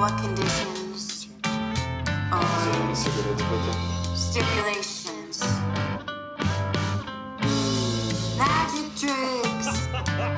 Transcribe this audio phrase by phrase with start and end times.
[0.00, 1.28] What conditions
[2.32, 2.40] or
[4.16, 5.44] stipulations?
[8.40, 9.68] Magic tricks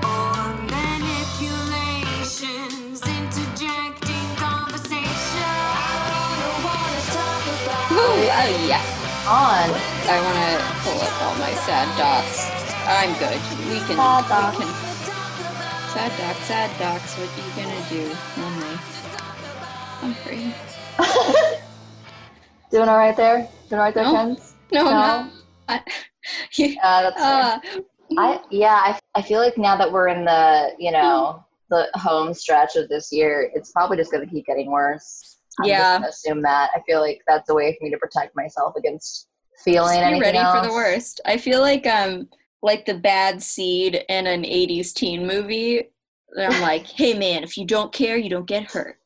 [0.02, 0.34] or
[0.66, 5.54] manipulations, interjecting conversation.
[5.78, 5.94] I
[6.42, 8.82] don't wanna talk about Ooh, oh yeah.
[9.30, 9.70] On.
[10.10, 12.50] I want to pull up all my sad docs.
[12.90, 13.38] I'm good.
[13.70, 13.94] We can.
[13.94, 14.58] Sad docs.
[14.58, 14.74] We can.
[15.94, 16.46] Sad docs.
[16.48, 17.14] Sad docs.
[17.16, 18.10] What are you gonna do?
[22.70, 23.48] Doing all right there?
[23.68, 24.12] Doing all right there, No.
[24.12, 24.54] Kens?
[24.72, 24.90] No, No.
[24.90, 25.32] Not.
[25.68, 25.80] I,
[26.82, 27.58] Uh, that's uh,
[28.18, 32.32] I yeah, I, I feel like now that we're in the you know the home
[32.34, 35.38] stretch of this year, it's probably just going to keep getting worse.
[35.58, 35.98] I'm Yeah.
[35.98, 36.70] just assume that.
[36.76, 39.26] I feel like that's a way for me to protect myself against
[39.64, 40.60] feeling just be ready else.
[40.60, 41.20] for the worst.
[41.24, 42.28] I feel like um
[42.62, 45.90] like the bad seed in an 80s teen movie.
[46.38, 48.98] I'm like, hey man, if you don't care, you don't get hurt.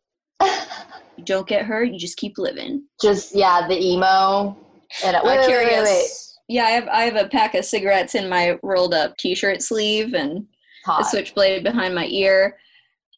[0.42, 2.84] You don't get hurt, you just keep living.
[3.00, 4.56] just yeah, the emo.
[5.04, 5.70] And wait, wait, wait, curious.
[5.70, 6.10] wait, wait.
[6.48, 10.14] Yeah, I have I have a pack of cigarettes in my rolled up t-shirt sleeve
[10.14, 10.46] and
[10.88, 12.56] a switchblade behind my ear.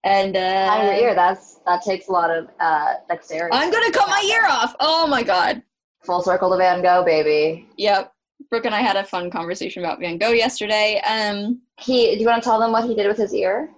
[0.04, 1.14] And uh Behind your ear.
[1.14, 3.50] That's that takes a lot of uh, dexterity.
[3.54, 4.74] I'm gonna cut my ear off.
[4.80, 5.62] Oh my god.
[6.04, 7.68] Full circle to Van Gogh, baby.
[7.76, 8.12] Yep.
[8.48, 11.02] Brooke and I had a fun conversation about Van Gogh yesterday.
[11.06, 12.14] Um He.
[12.14, 13.68] Do you want to tell them what he did with his ear?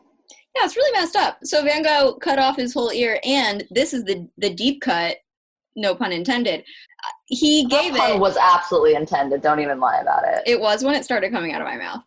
[0.61, 1.39] Yeah, it's really messed up.
[1.44, 5.17] So Van Gogh cut off his whole ear, and this is the the deep cut.
[5.77, 6.61] No pun intended.
[6.61, 8.20] Uh, He gave That pun it.
[8.20, 9.41] was absolutely intended.
[9.41, 10.42] Don't even lie about it.
[10.47, 12.02] It was when it started coming out of my mouth.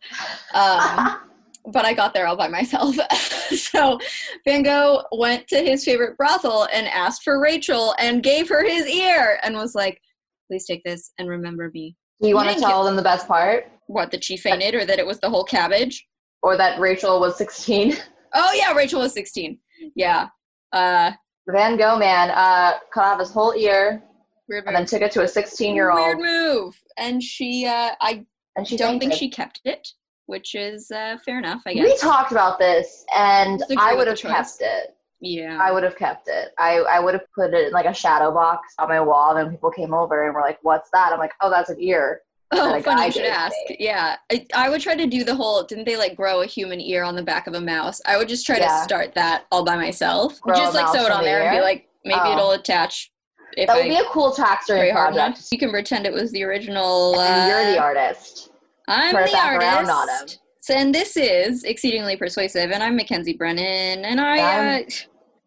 [0.53, 1.19] Um,
[1.71, 2.95] but I got there all by myself.
[3.55, 3.97] so
[4.45, 8.85] Van Gogh went to his favorite brothel and asked for Rachel and gave her his
[8.85, 9.99] ear and was like,
[10.47, 13.71] "Please take this and remember me." Do you want to tell them the best part?
[13.87, 16.05] What that she fainted or that it was the whole cabbage?
[16.41, 17.95] Or that Rachel was 16?
[18.33, 19.59] Oh yeah, Rachel was sixteen.
[19.95, 20.29] Yeah.
[20.71, 21.11] Uh,
[21.49, 24.01] Van Gogh man uh, cut off his whole ear
[24.49, 25.99] and then took it to a 16 year old.
[25.99, 26.79] Weird move.
[26.97, 29.17] And she, uh, I And she don't think fainted.
[29.19, 29.87] she kept it,
[30.27, 34.19] which is uh, fair enough, I guess We talked about this, and I would have
[34.19, 34.95] kept it.
[35.21, 35.59] yeah.
[35.61, 36.49] I would have kept it.
[36.57, 39.51] I, I would have put it in like a shadow box on my wall, and
[39.51, 42.21] people came over and were like, "What's that?" I'm like, "Oh, that's an ear."
[42.55, 43.55] Oh, funny you should ask.
[43.79, 44.15] Yeah.
[44.31, 47.03] I, I would try to do the whole, didn't they like grow a human ear
[47.03, 48.01] on the back of a mouse?
[48.05, 48.67] I would just try Yeah.
[48.67, 50.39] to start that all by myself.
[50.41, 52.33] Grow just like sew it on the there and be like, maybe Oh.
[52.33, 53.11] it'll attach
[53.55, 55.33] if That would I be a cool tax pray during hard enough.
[55.33, 55.47] project.
[55.51, 57.15] You can pretend it was the original.
[57.15, 58.49] Uh, And you're the artist.
[58.87, 60.39] I'm Turn the back around on artist.
[60.61, 64.83] So, and this is exceedingly persuasive, and I'm Mackenzie Brennan, and I uh,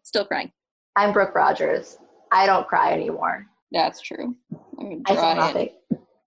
[0.03, 0.51] still crying.
[0.95, 1.97] I'm Brooke Rogers.
[2.31, 3.45] I don't cry anymore.
[3.71, 4.35] That's true.
[4.79, 5.35] I'm I feel try it.
[5.35, 5.69] nothing.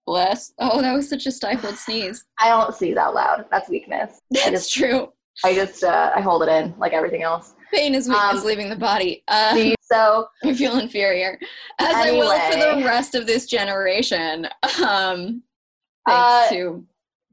[0.06, 0.52] Bless.
[0.58, 2.24] Oh, that was such a stifled sneeze.
[2.38, 3.44] I don't sneeze out loud.
[3.50, 4.20] That's weakness.
[4.34, 5.12] I That's just, true.
[5.44, 7.54] I just, uh, I hold it in like everything else.
[7.72, 9.22] Pain is weakness Um, leaving the body.
[9.28, 11.38] Uh, you- so I feel inferior,
[11.78, 14.46] as I will for the rest of this generation.
[14.84, 15.42] Um,
[16.06, 16.86] thanks Uh, to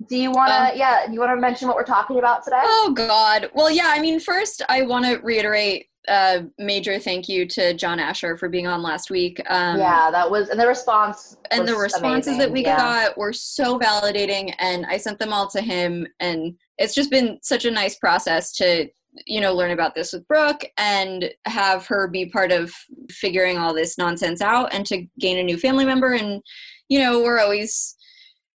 [0.10, 2.62] Do you want to, Um, yeah, you want to mention what we're talking about today?
[2.64, 3.50] Oh God.
[3.56, 3.88] Well, yeah.
[3.88, 8.50] I mean, first, I want to reiterate a major thank you to John Asher for
[8.50, 9.42] being on last week.
[9.50, 12.78] Um, yeah, that was, and the response and the responses amazing, that we yeah.
[12.78, 17.40] got were so validating and i sent them all to him and it's just been
[17.42, 18.88] such a nice process to
[19.26, 22.74] you know learn about this with brooke and have her be part of
[23.10, 26.42] figuring all this nonsense out and to gain a new family member and
[26.90, 27.96] you know we're always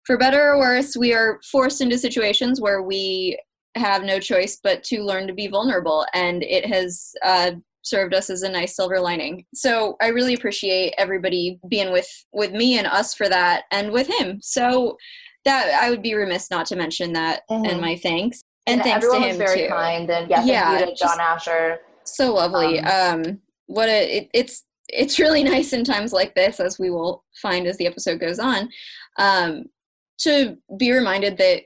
[0.05, 3.39] for better or worse we are forced into situations where we
[3.75, 7.53] have no choice but to learn to be vulnerable and it has uh,
[7.83, 9.45] served us as a nice silver lining.
[9.55, 14.09] So I really appreciate everybody being with with me and us for that and with
[14.21, 14.41] him.
[14.43, 14.97] So
[15.45, 17.71] that I would be remiss not to mention that Mhm.
[17.71, 18.43] and my thanks.
[18.67, 19.69] And, And thanks everyone to him was very too.
[19.69, 21.79] kind, and yeah, thank you to John Asher.
[22.05, 22.81] So lovely.
[22.81, 27.25] Um, what a it, it's it's really nice in times like this, as we will
[27.41, 28.69] find as the episode goes on,
[29.19, 29.65] um,
[30.19, 31.63] to be reminded that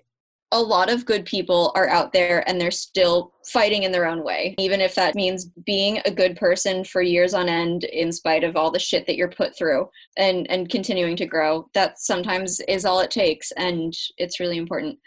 [0.52, 4.22] a lot of good people are out there and they're still fighting in their own
[4.22, 8.44] way, even if that means being a good person for years on end, in spite
[8.44, 11.68] of all the shit that you're put through, and and continuing to grow.
[11.74, 14.98] That sometimes is all it takes, and it's really important.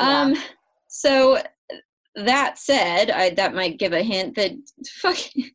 [0.00, 0.20] Yeah.
[0.20, 0.36] Um,
[0.88, 1.40] so
[2.16, 4.52] that said, I, that might give a hint that
[5.00, 5.50] fucking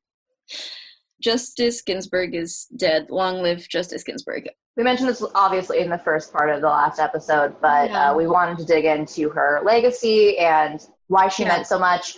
[1.21, 3.07] Justice Ginsburg is dead.
[3.09, 4.47] Long live Justice Ginsburg.
[4.77, 8.11] We mentioned this obviously in the first part of the last episode, but Yeah.
[8.11, 11.49] uh, we wanted to dig into her legacy and why she Yeah.
[11.49, 12.17] meant so much.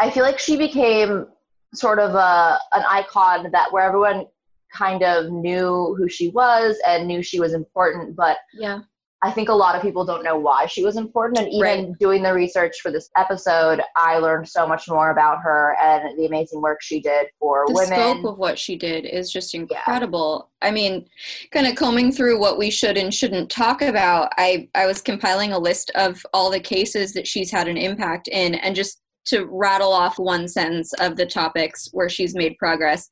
[0.00, 1.26] I feel like she became
[1.74, 4.26] sort of a an icon that where everyone
[4.72, 8.80] kind of knew who she was and knew she was important, but Yeah.
[9.20, 11.38] I think a lot of people don't know why she was important.
[11.38, 15.76] And even doing the research for this episode, I learned so much more about her
[15.82, 17.90] and the amazing work she did for the women.
[17.90, 20.50] The scope of what she did is just incredible.
[20.62, 21.08] I mean,
[21.50, 25.52] kind of combing through what we should and shouldn't talk about, I, I was compiling
[25.52, 29.46] a list of all the cases that she's had an impact in and just to
[29.50, 33.08] rattle off one sentence of the topics where she's made progress.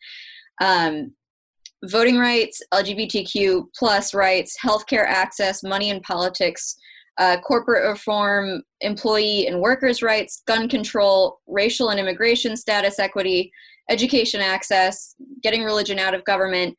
[0.60, 1.12] Um,
[1.84, 6.76] voting rights, LGBTQ plus rights, healthcare access, money in politics,
[7.18, 13.50] uh, corporate reform, employee and workers' rights, gun control, racial and immigration status equity,
[13.88, 16.76] education access, getting religion out of government,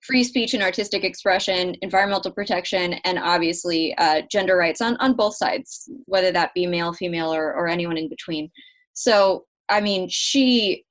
[0.00, 5.36] free speech and artistic expression, environmental protection, and obviously uh, gender rights on, on both
[5.36, 8.50] sides, whether that be male, female, or, or anyone in between.
[8.94, 10.84] So, I mean, she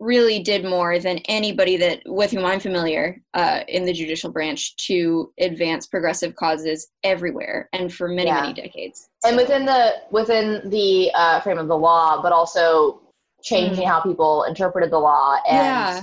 [0.00, 4.74] really did more than anybody that with whom I'm familiar uh, in the judicial branch
[4.86, 8.40] to advance progressive causes everywhere and for many Yeah.
[8.40, 9.08] many decades.
[9.24, 13.02] and So, within the within the uh, frame of the law, but also
[13.42, 15.36] changing how people interpreted the law.
[15.48, 16.02] And Mm.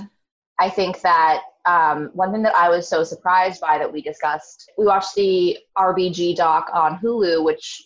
[0.60, 4.70] I think that um, one thing that I was so surprised by that we discussed,
[4.78, 7.82] we watched the RBG doc on Hulu, which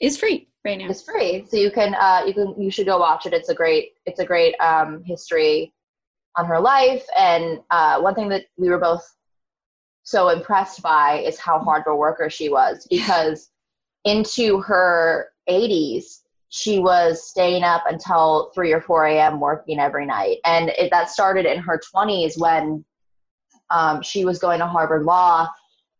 [0.00, 0.88] is free right now.
[0.88, 3.32] is free, so you can uh, you can you should go watch it.
[3.32, 5.72] It's a great it's a great um, history
[6.36, 9.16] on her life, and uh, one thing that we were both
[10.06, 13.50] so impressed by is how hard of a worker she was because
[14.04, 20.38] into her 80s she was staying up until 3 or 4 a.m working every night
[20.44, 22.84] and it, that started in her 20s when
[23.70, 25.48] um, she was going to harvard law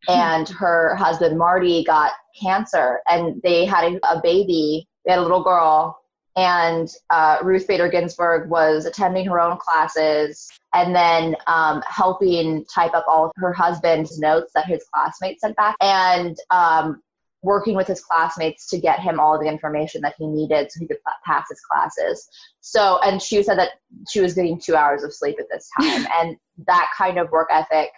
[0.08, 5.22] and her husband marty got cancer and they had a, a baby they had a
[5.22, 5.98] little girl
[6.36, 12.92] and uh, ruth bader ginsburg was attending her own classes and then um, helping type
[12.94, 17.02] up all of her husband's notes that his classmates sent back and um,
[17.42, 20.86] working with his classmates to get him all the information that he needed so he
[20.86, 22.28] could pass his classes.
[22.60, 23.70] So and she said that
[24.10, 27.48] she was getting two hours of sleep at this time and that kind of work
[27.50, 27.90] ethic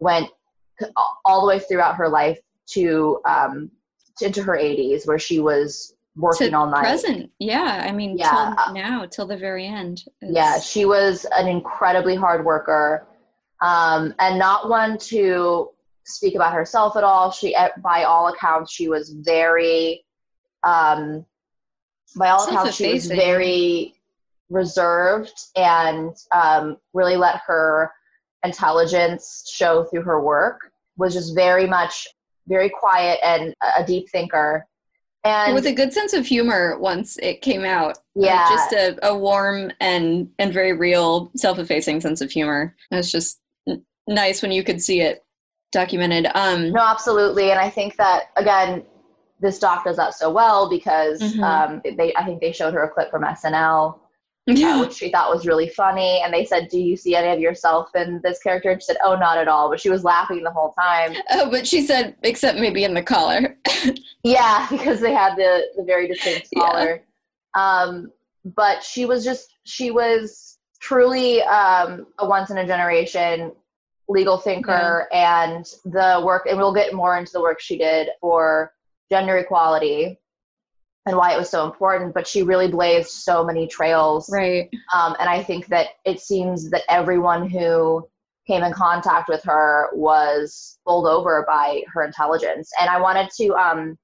[0.00, 0.28] went
[1.24, 3.70] all the way throughout her life to um,
[4.18, 7.84] to- into her 80s where she was working all night present, yeah.
[7.88, 8.54] I mean, Yeah.
[8.64, 10.04] till now, till the very end.
[10.22, 13.06] yeah she was an incredibly hard worker
[13.60, 15.70] um, and not one to
[16.04, 20.04] speak about herself at all she by all accounts she was very
[20.64, 21.24] um,
[22.16, 23.94] by all accounts she was very
[24.50, 27.90] reserved and um, really let her
[28.44, 32.06] intelligence show through her work was just very much
[32.46, 34.66] very quiet and a- deep thinker
[35.24, 37.96] and with a good sense of humor once it came out.
[38.14, 42.76] Like, yeah just a, a warm and and very real self-effacing sense of humor.
[42.90, 45.24] It was just n- nice when you could see it
[45.72, 46.26] documented.
[46.34, 48.84] Um, No, absolutely, and I think that again,
[49.40, 51.42] this doc does that so well because Mhm.
[51.42, 52.14] um, they.
[52.14, 53.98] I think they showed her a clip from SNL,
[54.48, 54.80] uh, yeah.
[54.80, 57.88] which she thought was really funny, and they said, "Do you see any of yourself
[57.94, 60.50] in this character?" And she said, "Oh, not at all," but she was laughing the
[60.50, 61.14] whole time.
[61.30, 63.56] Oh, but she said, except maybe in the collar.
[64.26, 66.60] Yeah, because they had the the very distinct Yeah.
[66.62, 67.02] collar.
[67.54, 68.10] Um,
[68.56, 73.52] but she was just she was truly um, a once in a generation
[74.08, 76.46] legal thinker, and the work.
[76.46, 78.72] And we'll get more into the work she did for
[79.10, 80.18] gender equality
[81.06, 82.14] and why it was so important.
[82.14, 84.68] But she really blazed so many trails, right.
[84.94, 88.06] um, and I think that it seems that everyone who
[88.46, 92.70] came in contact with her was bowled over by her intelligence.
[92.78, 93.98] And I wanted to, um,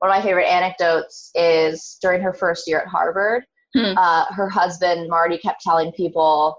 [0.00, 3.44] one of my favorite anecdotes is during her first year at Harvard,
[3.74, 3.96] Hmm.
[3.98, 6.56] uh, her husband, Marty, kept telling people,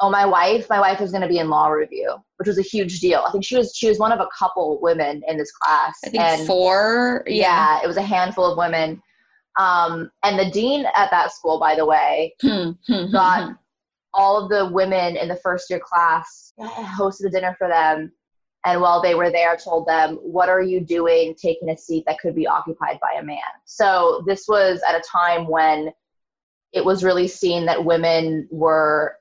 [0.00, 2.62] Oh, my wife, my wife is going to be in law review, which was a
[2.62, 3.24] huge deal.
[3.26, 5.98] I think she was she was one of a couple women in this class.
[6.04, 7.24] I think and four.
[7.26, 7.78] Yeah.
[7.78, 9.02] yeah, it was a handful of women.
[9.58, 12.70] Um, and the dean at that school, by the way, Hmm,
[13.12, 13.52] got hmm.
[14.14, 18.12] all of the women in the first year class hosted a dinner for them.
[18.64, 22.18] And while they were there told them what are you doing taking a seat that
[22.18, 23.38] could be occupied by a man?
[23.64, 25.92] So this was at a time when
[26.72, 29.16] it was really seen that women were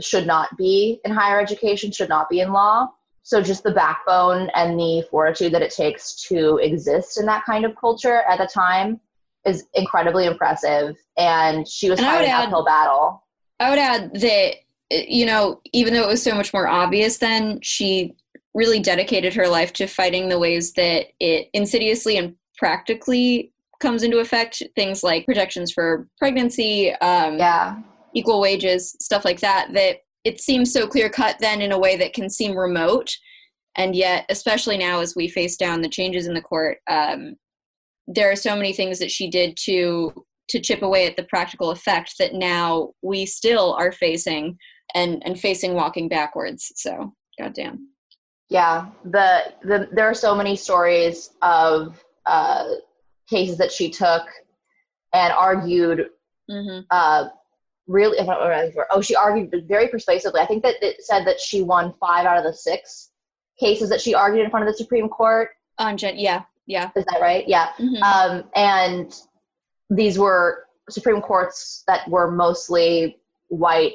[0.00, 2.88] should not be in higher education should not be in law.
[3.24, 7.64] So just the backbone and the fortitude that it takes to exist in that kind
[7.64, 9.00] of culture at the time
[9.44, 13.24] is incredibly impressive and she was And fighting an uphill battle
[13.60, 14.54] I would add that,
[14.90, 18.14] you know, even though it was so much more obvious then, she
[18.54, 24.18] really dedicated her life to fighting the ways that it insidiously and practically comes into
[24.18, 24.62] effect.
[24.74, 27.76] Things like protections for pregnancy, um, yeah
[28.14, 31.96] equal wages, stuff like that, that it seems so clear cut then in a way
[31.96, 33.10] that can seem remote.
[33.76, 37.36] and yet especially now as we face down the changes in the court um,
[38.14, 40.12] there are so many things that she did to
[40.48, 44.58] to chip away at the practical effect that now we still are facing
[44.94, 46.72] and and facing walking backwards.
[46.76, 47.88] So goddamn.
[48.48, 52.66] Yeah, the, the there are so many stories of uh,
[53.28, 54.24] cases that she took
[55.12, 56.08] and argued
[56.50, 57.28] hmm uh,
[57.86, 60.40] really if I don't remember, oh she argued very persuasively.
[60.40, 63.10] I think that it said that she won five out of the six
[63.58, 65.50] cases that she argued in front of the supreme court.
[65.78, 66.90] On Jen, yeah yeah.
[66.96, 67.46] Is that right?
[67.48, 67.68] Yeah.
[67.78, 68.02] Mhm.
[68.02, 69.14] um, and
[69.90, 73.94] these were supreme courts that were mostly white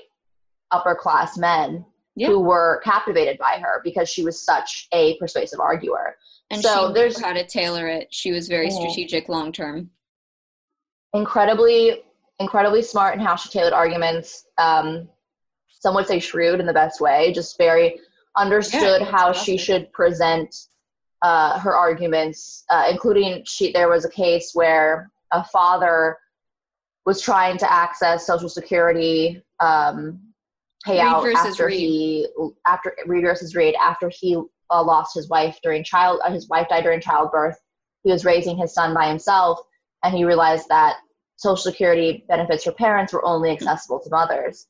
[0.71, 2.27] upper class men Yeah.
[2.27, 6.17] who were captivated by her because she was such a persuasive arguer.
[6.49, 8.07] And so she knew there's- how to tailor it.
[8.11, 9.91] She was very strategic long term.
[11.13, 12.03] Incredibly
[12.39, 14.45] incredibly smart in how she tailored arguments.
[14.59, 15.09] Um,
[15.71, 17.99] some would say shrewd in the best way just very
[18.35, 20.55] understood it's how she should present
[21.21, 26.17] uh, her arguments uh, including she there was a case where a father
[27.05, 30.19] was trying to access social security um,
[30.85, 31.79] payout Reed after Reed.
[31.79, 32.27] he
[32.65, 34.35] after Reed versus Reed after he
[34.69, 37.57] uh, lost his wife during child uh, his wife died during childbirth.
[38.03, 39.59] He was raising his son by himself
[40.03, 40.97] and he realized that
[41.37, 44.67] social security benefits for parents were only accessible to mothers.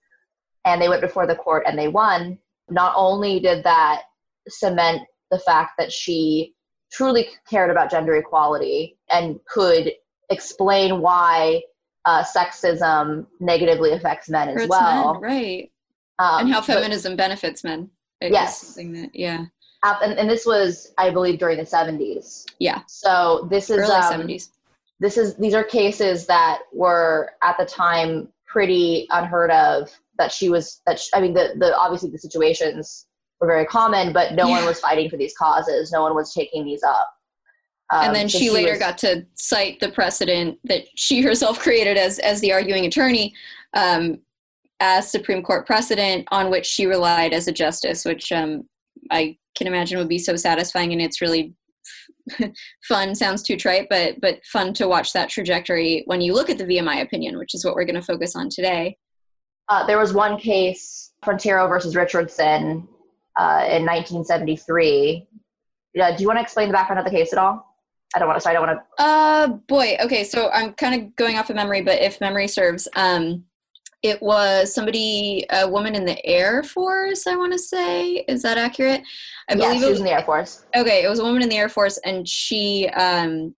[0.65, 2.37] And they went before the court and they won.
[2.69, 4.03] Not only did that
[4.49, 6.53] cement the fact that she
[6.91, 9.91] truly cared about gender equality and could
[10.29, 11.61] explain why
[12.05, 15.13] uh, sexism negatively affects men as well.
[15.13, 15.71] men, right.
[16.19, 17.89] Um, and how but- feminism benefits men.
[18.21, 18.59] Yes.
[18.59, 19.45] something that yeah.
[19.83, 22.81] Uh, and, and this was i believe during the 70s yeah.
[22.87, 24.49] So this is early um, 70s
[24.99, 30.49] this is these are cases that were at the time pretty unheard of that she
[30.49, 33.06] was that sh I mean the the obviously the situations
[33.39, 36.65] were very common but no one was fighting for these causes no one was taking
[36.65, 37.07] these up
[37.93, 41.59] Um, and then so she later was- got to cite the precedent that she herself
[41.59, 43.33] created as as the arguing attorney
[43.75, 44.19] um,
[44.79, 48.63] as Supreme Court precedent on which she relied as a justice, which um,
[49.09, 51.55] I can imagine would be so satisfying and it's really
[52.87, 53.15] fun.
[53.15, 56.65] Sounds too trite, but but fun to watch that trajectory when you look at the
[56.65, 58.97] VMI opinion, which is what we're going to focus on today.
[59.69, 62.87] uh, there was one case Frontiero versus Richardson
[63.37, 65.27] uh, in 1973
[65.93, 67.67] yeah do you want to explain the background of the case at all
[68.15, 69.97] I don't want to sorry I don't want to Uh, boy.
[70.01, 73.43] Okay, so I'm kind of going off of memory, but if memory serves, um,
[74.03, 77.27] it was somebody, a woman in the Air Force.
[77.27, 79.01] I want to say, is that accurate?
[79.49, 79.99] I yes believe she was.
[79.99, 82.87] in the Air Force Okay, it was a woman in the Air Force, and she,
[82.89, 83.55] um,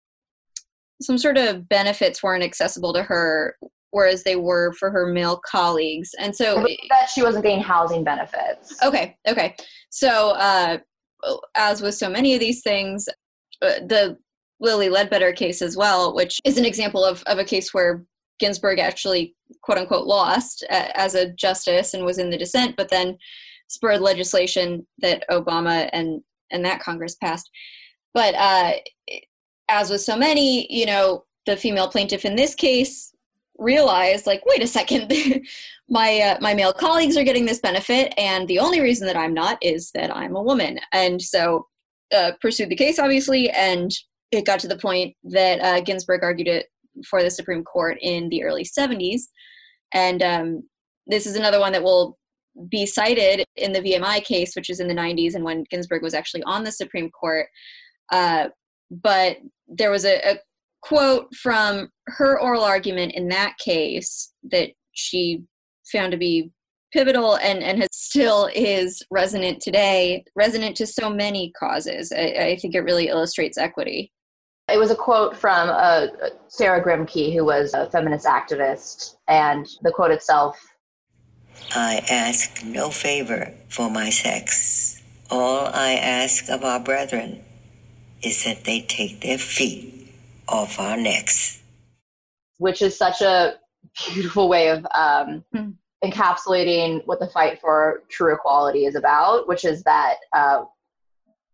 [1.02, 3.56] some sort of benefits weren't accessible to her,
[3.90, 8.78] whereas they were for her male colleagues, and so that she wasn't getting housing benefits
[8.82, 9.54] Okay, okay.
[9.90, 10.78] So, uh,
[11.56, 13.08] as with so many of these things,
[13.62, 14.16] uh, the
[14.60, 18.04] Lily Ledbetter case as well, which is an example of, of a case where
[18.38, 22.88] Ginsburg actually, quote unquote, lost uh, as a justice and was in the dissent, but
[22.88, 23.16] then
[23.68, 27.50] spurred legislation that Obama and, and that Congress passed.
[28.14, 28.72] But uh,
[29.68, 33.12] as with so many, you know, the female plaintiff in this case
[33.58, 35.12] realized, like, wait a second,
[35.88, 39.34] my uh, my male colleagues are getting this benefit, and the only reason that I'm
[39.34, 40.78] not is that I'm a woman.
[40.92, 41.66] And so
[42.14, 43.90] uh, pursued the case, obviously, and
[44.30, 46.66] it got to the point that uh, Ginsburg argued it
[47.06, 49.22] for the Supreme Court in the early 70s.
[49.92, 50.62] And um,
[51.06, 52.18] this is another one that will
[52.68, 56.14] be cited in the VMI case, which is in the 90s and when Ginsburg was
[56.14, 57.46] actually on the Supreme Court.
[58.10, 58.48] Uh,
[58.90, 59.38] but
[59.68, 60.38] there was a, a
[60.82, 65.42] quote from her oral argument in that case that she
[65.90, 66.50] found to be
[66.92, 72.12] pivotal and, and has still is resonant today, resonant to so many causes.
[72.12, 74.12] I, I think it really illustrates equity.
[74.70, 76.08] It was a quote from uh,
[76.48, 80.58] Sarah Grimke, who was a feminist activist, and the quote itself
[81.74, 85.02] I ask no favor for my sex.
[85.30, 87.44] All I ask of our brethren
[88.22, 89.97] is that they take their feet
[90.48, 91.62] off our necks.
[92.58, 93.54] which is such a
[94.12, 95.70] beautiful way of um, Hmm.
[96.04, 100.64] encapsulating what the fight for true equality is about, which is that uh,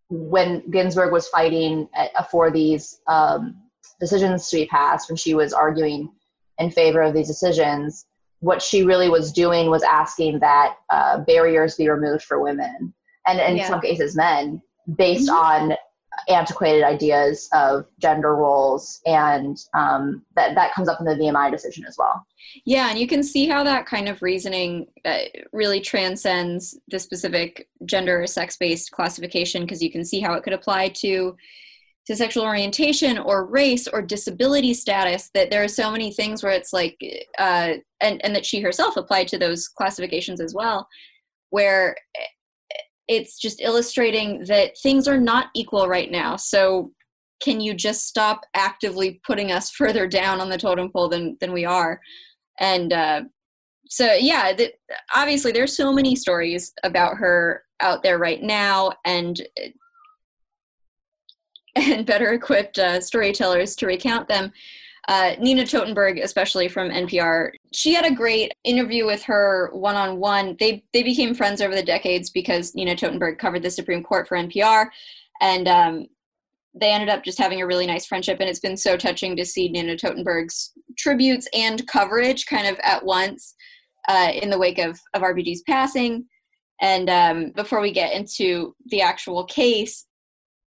[0.08, 3.56] when Ginsburg was fighting at, for these um,
[4.00, 6.10] decisions to be passed, when she was arguing
[6.58, 8.06] in favor of these decisions,
[8.40, 12.94] what she really was doing was asking that uh, barriers be removed for women
[13.26, 13.68] and in Yeah.
[13.68, 14.60] some cases men
[14.96, 15.74] based on
[16.28, 21.84] antiquated ideas of gender roles, and um, that that comes up in the VMI decision
[21.86, 22.24] as well.
[22.64, 25.18] Yeah, and you can see how that kind of reasoning uh,
[25.52, 30.42] really transcends the specific gender or sex based classification because you can see how it
[30.42, 31.36] could apply to
[32.06, 36.52] to sexual orientation or race or disability status that there are so many things where
[36.52, 36.98] it's like
[37.38, 40.86] uh, and and that she herself applied to those classifications as well
[41.54, 41.94] where
[43.08, 46.36] it's just illustrating that things are not equal right now.
[46.36, 46.92] So
[47.42, 51.52] can you just stop actively putting us further down on the totem pole than than
[51.52, 52.00] we are?
[52.60, 53.22] And uh,
[53.88, 54.72] so yeah the,
[55.14, 59.42] obviously there's so many stories about her out there right now and
[61.76, 64.52] and better equipped uh, storytellers to recount them
[65.08, 70.18] uh, Nina Totenberg, especially from NPR, she had a great interview with her one on
[70.18, 70.56] one.
[70.58, 74.38] They they became friends over the decades because Nina Totenberg covered the Supreme Court for
[74.38, 74.86] NPR,
[75.42, 76.06] and um,
[76.74, 78.38] they ended up just having a really nice friendship.
[78.40, 83.04] And it's been so touching to see Nina Totenberg's tributes and coverage kind of at
[83.04, 83.54] once
[84.08, 86.24] uh, in the wake of of RBG's passing.
[86.80, 90.06] And um, before we get into the actual case,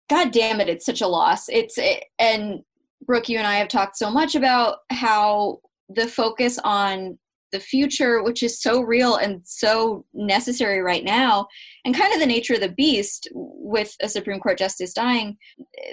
[0.08, 1.48] God damn it, it's such a loss.
[1.48, 2.62] It's it, and
[3.06, 7.18] Brooke, you and I have talked so much about how the focus on
[7.52, 11.46] the future, which is so real and so necessary right now,
[11.84, 15.36] and kind of the nature of the beast with a Supreme Court justice dying,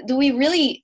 [0.09, 0.83] we really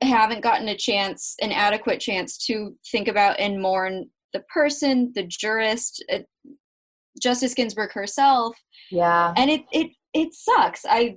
[0.00, 5.24] haven't gotten a chance, an adequate chance to think about and mourn the person, the
[5.24, 6.18] jurist, uh,
[7.20, 8.56] Justice Ginsburg herself.
[8.90, 9.34] Yeah.
[9.36, 10.84] And it it it sucks.
[10.88, 11.16] I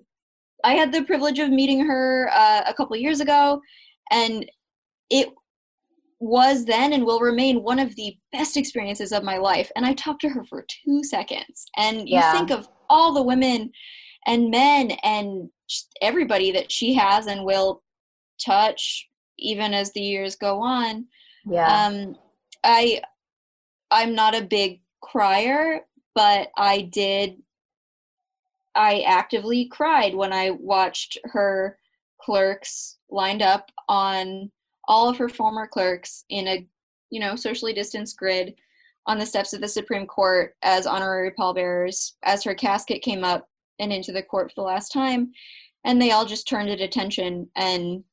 [0.64, 3.62] I had the privilege of meeting her uh, a couple years ago,
[4.10, 4.50] and
[5.10, 5.30] it
[6.20, 9.72] was then and will remain one of the best experiences of my life.
[9.76, 12.32] And I talked to her for two seconds, and you Yeah.
[12.32, 13.72] think of all the women
[14.28, 15.50] and men and
[16.02, 17.82] everybody that she has and will
[18.44, 21.08] touch even as the years go on
[21.46, 21.86] Yeah.
[21.86, 22.16] um
[22.64, 23.02] i
[23.92, 25.82] i'm not a big crier
[26.14, 27.42] but i did
[28.76, 31.78] i actively cried when i watched her
[32.24, 34.52] clerks lined up on
[34.88, 36.68] all of her former clerks in a
[37.10, 38.56] you know socially distanced grid
[39.08, 43.48] on the steps of the supreme court as honorary pallbearers as her casket came up
[43.80, 45.32] and into the court for the last time
[45.84, 48.04] and they all just turned at attention and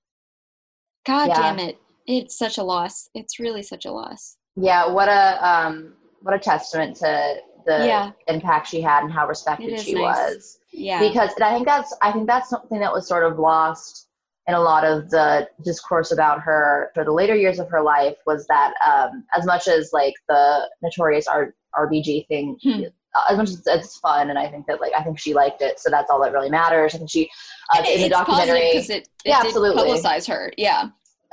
[1.07, 1.35] god Yeah.
[1.43, 4.87] damn it it's such a loss it's really such a loss yeah.
[4.91, 5.93] What a um,
[6.23, 8.11] what a testament to the Yeah.
[8.27, 10.03] impact she had and how respected she nice.
[10.35, 10.58] was.
[10.79, 14.07] Yeah because I think that's I think that's something that was sort of lost
[14.47, 18.17] in a lot of the discourse about her for the later years of her life
[18.27, 22.85] was that um, as much as like the notorious R- RBG thing, Hmm.
[23.29, 25.79] as much as it's fun, and I think that like I think she liked it,
[25.79, 26.95] so that's all that really matters.
[26.95, 27.29] I think she
[27.77, 28.61] uh, in the documentary.
[28.61, 29.83] it, it Yeah, absolutely.
[29.83, 30.89] publicize her yeah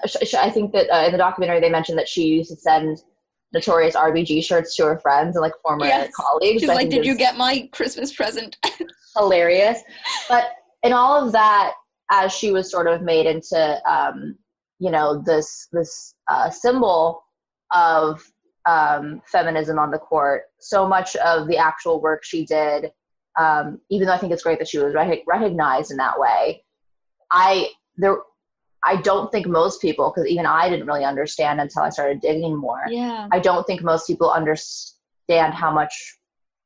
[0.05, 3.01] sh- I think that uh, in the documentary they mentioned that she used to send
[3.53, 6.12] notorious RBG shirts to her friends and like former Yes.
[6.13, 6.60] colleagues.
[6.62, 8.58] she's I like did you get my christmas present
[9.17, 9.82] hilarious.
[10.30, 10.45] But
[10.84, 11.73] in all of that,
[12.12, 14.38] as she was sort of made into, um,
[14.80, 17.23] you know, this this uh, symbol
[17.73, 18.23] of
[18.67, 22.91] um, feminism on the court, so much of the actual work she did,
[23.39, 26.63] um, even though I think it's great that she was rec- recognized in that way,
[27.32, 28.17] I there.
[28.88, 32.56] I don't think most people, because even I didn't really understand until I started digging
[32.56, 32.84] more.
[32.88, 35.91] yeah I don't think most people understand how much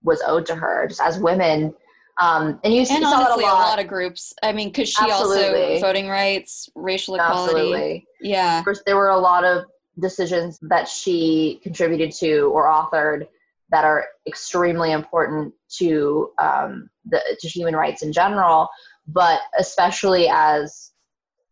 [0.03, 1.73] was owed to her just as women.
[2.19, 3.69] Um, and you, see and honestly a a lot.
[3.69, 8.07] lot of groups i mean because she also voting rights racial equality Absolutely.
[8.19, 9.65] yeah First, there were a lot of
[9.99, 13.27] decisions that she contributed to or authored
[13.71, 18.67] that are extremely important to um, the to human rights in general,
[19.07, 20.91] but especially as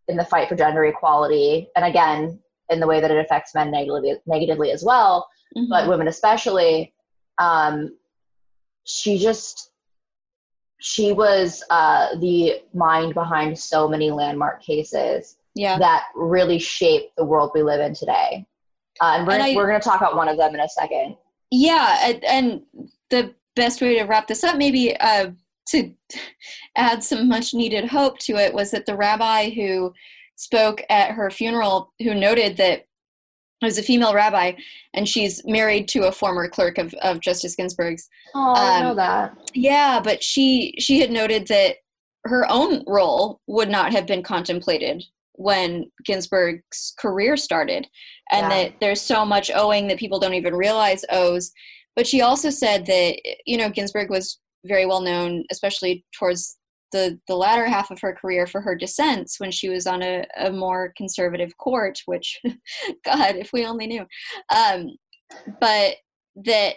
[0.08, 3.72] in the fight for gender equality, and again in the way that it affects men
[3.72, 5.28] negatively negatively as well.
[5.56, 5.70] Mhm.
[5.70, 6.94] but women especially
[7.38, 7.96] um,
[8.84, 9.72] she just
[10.80, 15.78] she was uh, the mind behind so many landmark cases yeah.
[15.80, 18.46] that really shaped the world we live in today.
[19.02, 20.70] Uh, and we're, And I- we're going to talk about one of them in a
[20.70, 21.16] second.
[21.52, 22.62] Yeah and, and
[23.10, 25.32] the best way to wrap this up maybe uh,
[25.70, 25.94] to
[26.76, 29.94] add some much needed hope to it was that the rabbi who
[30.36, 32.87] spoke at her funeral who noted that
[33.62, 34.54] was a female rabbi
[34.94, 38.08] and she's married to a former clerk of, of justice ginsburg's.
[38.36, 39.36] Oh i Um, know that.
[39.54, 41.78] yeah but she she had noted that
[42.26, 47.88] her own role would not have been contemplated when ginsburg's career started
[48.32, 48.50] and Yeah.
[48.50, 51.52] that there's so much owing that people don't even realize owes.
[51.96, 56.57] But she also said that you know ginsburg was very well known especially towards
[56.92, 60.26] the the latter half of her career for her dissents when she was on a,
[60.38, 62.40] a more conservative court which
[63.06, 64.06] god if we only knew.
[64.56, 64.98] Um,
[65.60, 65.96] but
[66.46, 66.76] that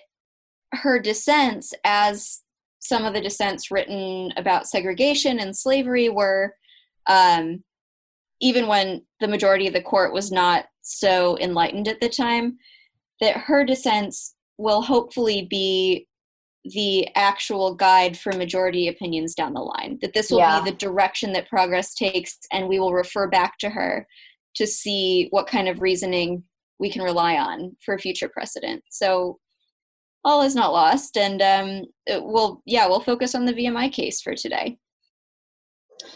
[0.73, 2.43] her dissents as
[2.81, 6.55] some of the dissents written about segregation and slavery were
[7.07, 7.63] um,
[8.41, 12.57] even when the majority of the court was not so enlightened at the time
[13.21, 16.07] that her dissents will hopefully be
[16.65, 20.61] the actual guide for majority opinions down the line that this will Yeah.
[20.63, 24.07] be the direction that progress takes and we will refer back to her
[24.57, 26.45] to see what kind of reasoning
[26.79, 29.39] we can rely on for future precedent so
[30.25, 34.21] all is not lost and um it will yeah we'll focus on the vmi case
[34.21, 34.77] for today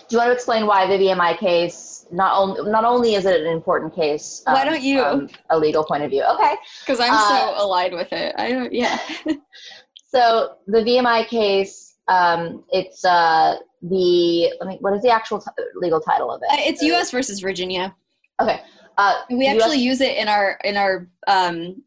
[0.08, 3.40] Do you want to explain why the VMI case not only not only is it
[3.40, 4.42] an important case?
[4.46, 5.02] Why um, don't you?
[5.02, 6.22] From a legal point of view.
[6.34, 6.54] Okay.
[6.80, 8.98] because i'm Uh, so aligned with it i don't yeah
[10.14, 14.78] So the VMI case, um, it's uh, the let me.
[14.80, 15.46] What is the actual t-
[15.76, 16.52] legal title of it?
[16.52, 17.94] Uh, it's us versus virginia
[18.40, 18.60] Okay.
[18.96, 21.82] Uh, we US actually use it in our in our um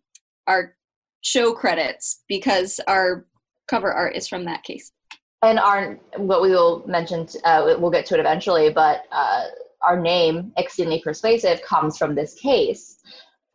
[0.47, 0.75] our
[1.21, 3.25] show credits because our
[3.67, 4.91] cover art is from that case
[5.43, 7.27] and our what we will mention.
[7.43, 9.45] Uh, we'll get to it eventually, but uh,
[9.81, 12.99] our name, exceedingly persuasive, comes from this case,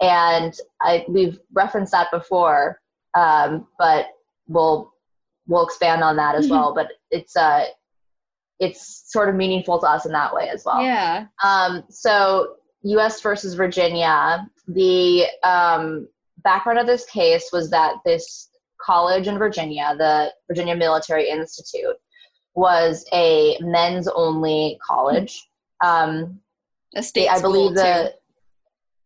[0.00, 2.80] and I we've referenced that before,
[3.14, 4.06] um, but
[4.52, 4.92] we'll
[5.48, 6.50] we'll expand on that as Mhm.
[6.50, 6.74] well.
[6.74, 7.64] But it's uh,
[8.60, 10.80] it's sort of meaningful to us in that way as well.
[10.82, 13.20] yeah Um, so, U.S.
[13.20, 14.46] versus Virginia.
[14.68, 16.08] The um,
[16.44, 21.96] background of this case was that this college in Virginia, the Virginia Military Institute,
[22.54, 25.48] was a men's-only college.
[25.84, 26.40] Um,
[26.94, 27.74] a state I believe too.
[27.76, 28.14] the is-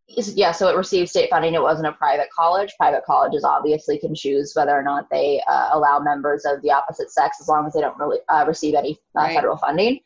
[0.08, 1.54] yeah, so it received state funding.
[1.54, 2.72] It wasn't a private college.
[2.78, 7.10] Private colleges obviously can choose whether or not they uh, allow members of the opposite
[7.10, 9.34] sex, as long as they don't really uh, receive any uh, Right.
[9.34, 10.00] federal funding.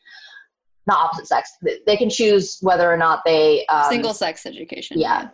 [0.87, 1.51] Not opposite sex.
[1.61, 5.29] They- can choose whether or not they um, single sex education yeah,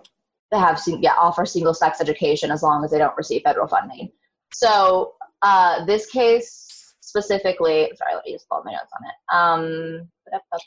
[0.52, 4.12] they have yeah offer single sex education as long as they don't receive federal funding.
[4.54, 10.02] So uh, this case specifically, sorry, let me just pull up my notes on it.
[10.02, 10.10] Um,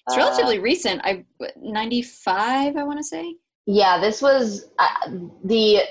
[0.06, 1.22] it's relatively recent i
[1.56, 3.34] 95 i want to say
[3.72, 5.10] Yeah, this was uh,
[5.44, 5.82] the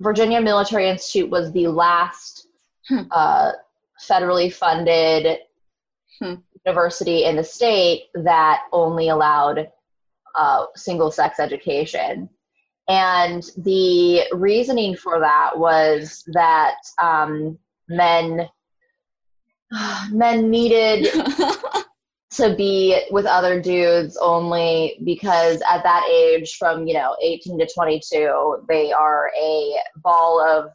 [0.00, 2.48] Virginia Military Institute was the last
[2.88, 3.02] Hmm.
[3.12, 3.52] uh,
[4.02, 5.38] federally funded
[6.18, 6.34] Hmm.
[6.64, 9.70] university in the state that only allowed
[10.34, 12.28] uh, single sex education.
[12.88, 17.56] And the reasoning for that was that um,
[17.88, 18.48] men
[20.10, 21.06] men needed
[22.30, 27.66] to be with other dudes only because at that age from you know 18 to
[27.72, 30.70] 22 they are a ball of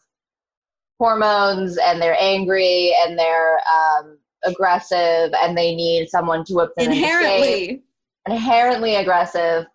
[0.99, 6.91] hormones and they're angry and they're um, aggressive and they need someone to whip them
[6.91, 7.83] inherently
[8.27, 9.65] inherently aggressive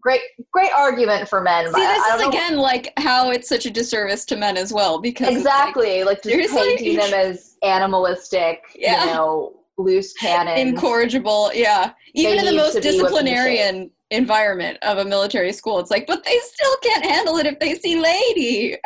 [0.00, 0.20] great
[0.52, 4.26] great argument for men see this is know- again like how it's such a disservice
[4.26, 6.76] to men as well because it's like- exactly like, just seriously?
[6.76, 9.04] painting them as animalistic Yeah.
[9.04, 11.92] you know loose cannons incorrigible yeah.
[12.14, 15.90] Even in the most to be whipped into disciplinarian environment of a military school it's
[15.90, 18.76] like but they still can't handle it if they see lady.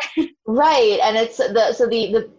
[0.45, 2.31] Right, and it's the so the the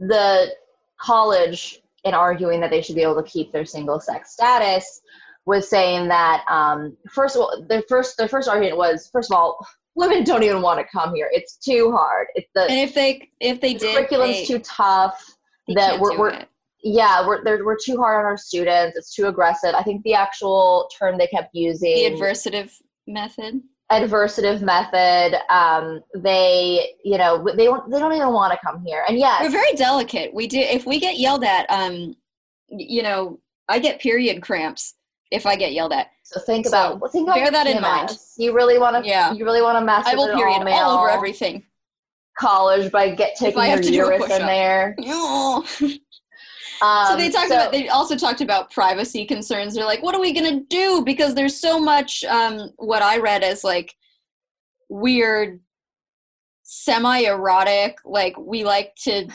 [0.00, 0.54] the
[1.00, 5.00] college in arguing that they should be able to keep their single sex status
[5.46, 9.36] was saying that um, first of all their first their first argument was first of
[9.36, 11.28] all women don't even want to come here.
[11.32, 12.28] It's too hard.
[12.34, 15.36] It's the, and if they if they the did curriculum's they, too tough.
[15.74, 16.48] That we're, we're it.
[16.82, 18.96] Yeah we're we're too hard on our students.
[18.96, 19.74] It's too aggressive.
[19.74, 22.72] I think the actual term they kept using the adversative
[23.06, 23.60] method?
[23.90, 29.04] Adversative method um, they you know they don't they don't even want to come here.
[29.08, 29.42] And yes.
[29.42, 30.32] We're very delicate.
[30.32, 32.16] We do if we get yelled at um
[32.68, 34.94] you know i get period cramps
[35.30, 36.08] if i get yelled at.
[36.24, 38.16] So think about think about bear that in mind.
[38.38, 39.32] You really want to Yeah.
[39.32, 41.64] you really want to mess i will period all-male all over everything.
[42.38, 44.96] college by get taking your have to do a uterus in there.
[46.82, 49.74] Um, so they talked so- about they also talked about privacy concerns.
[49.74, 51.02] They're like what are we going to do?
[51.04, 53.94] Because there's so much um what i read as like
[54.88, 55.60] weird
[56.74, 59.28] semi-erotic like we like to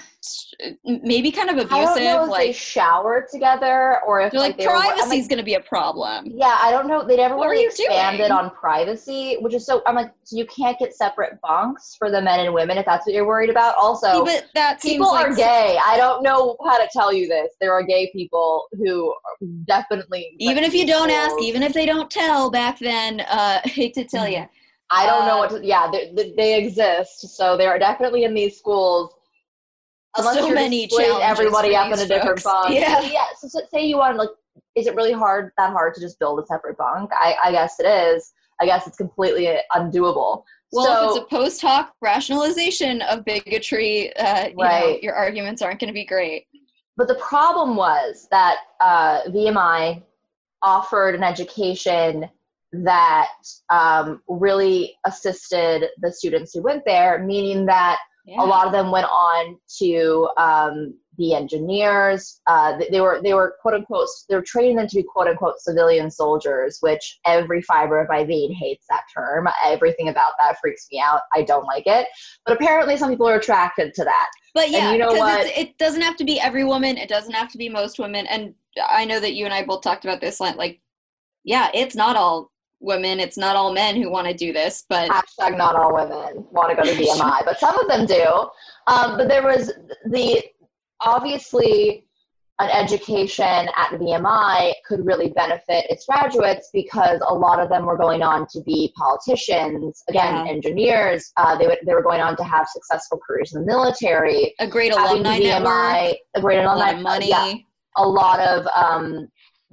[0.83, 4.41] maybe kind of I don't know abusive if they like shower together or if they're
[4.41, 7.05] like, were- I'm privacy's like, going to be a problem yeah, I don't know.
[7.05, 8.31] They never What really expanded doing?
[8.31, 9.81] on privacy, which is so.
[9.85, 13.05] I'm like, so you can't get separate bunks for the men and women if that's
[13.05, 13.75] what you're worried about.
[13.75, 15.77] Also, See, but that people like are gay.
[15.85, 17.53] I don't know how to tell you this.
[17.61, 19.13] There are gay people who
[19.65, 23.93] definitely even if you don't ask even if they don't tell back then uh hate
[23.93, 24.45] to tell you
[24.89, 27.35] I don't know what to, yeah, they, they- exist.
[27.35, 29.13] So they are definitely in these schools.
[30.17, 32.73] unless so you're many challenges everybody up in a different bunk.
[32.73, 33.01] Yeah.
[33.01, 33.25] yeah.
[33.39, 34.29] So, so say you want like,
[34.75, 37.11] is it really hard that hard to just build a separate bunk?
[37.13, 38.33] I, I guess it is.
[38.59, 40.43] I guess it's completely undoable.
[40.71, 45.03] Well, so, if it's a post hoc rationalization of bigotry, uh, you know, Right.
[45.03, 46.45] your arguments aren't going to be great.
[46.97, 50.01] but the problem was that uh, VMI
[50.63, 52.27] offered an education
[52.73, 53.29] that
[53.69, 58.43] um, really assisted the students who went there, meaning that Yeah.
[58.43, 62.41] a lot of them went on to um, be engineers.
[62.45, 65.59] Uh, they were they were quote unquote they were training them to be quote unquote
[65.59, 69.47] civilian soldiers, which every fiber of my being hates that term.
[69.65, 71.21] Everything about that freaks me out.
[71.33, 72.07] I don't like it.
[72.45, 74.27] But apparently, some people are attracted to that.
[74.53, 75.47] But yeah, you know what?
[75.47, 76.97] it doesn't have to be every woman.
[76.97, 78.27] It doesn't have to be most women.
[78.27, 78.53] And
[78.89, 80.39] I know that you and I both talked about this.
[80.39, 80.81] Like,
[81.43, 83.19] yeah, it's not all women.
[83.19, 84.85] It's not all men who want to do this.
[84.87, 88.23] But Hashtag not all women want to go to VMI, but some of them do.
[88.87, 89.71] Um, but there was
[90.05, 90.43] the
[91.01, 92.03] obviously
[92.59, 93.45] an education
[93.77, 98.47] at VMI could really benefit its graduates because a lot of them were going on
[98.51, 100.51] to be politicians, again, Yeah.
[100.51, 101.31] engineers.
[101.37, 104.55] Uh, they, would, they were going on to have successful careers in the military.
[104.59, 107.29] a great alumni VMI, network, a great a alumni lot of money.
[107.29, 107.53] yeah,
[107.97, 109.27] a lot of um,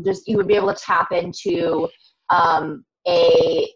[0.05, 1.89] just you would be able to tap into
[2.29, 3.69] um, a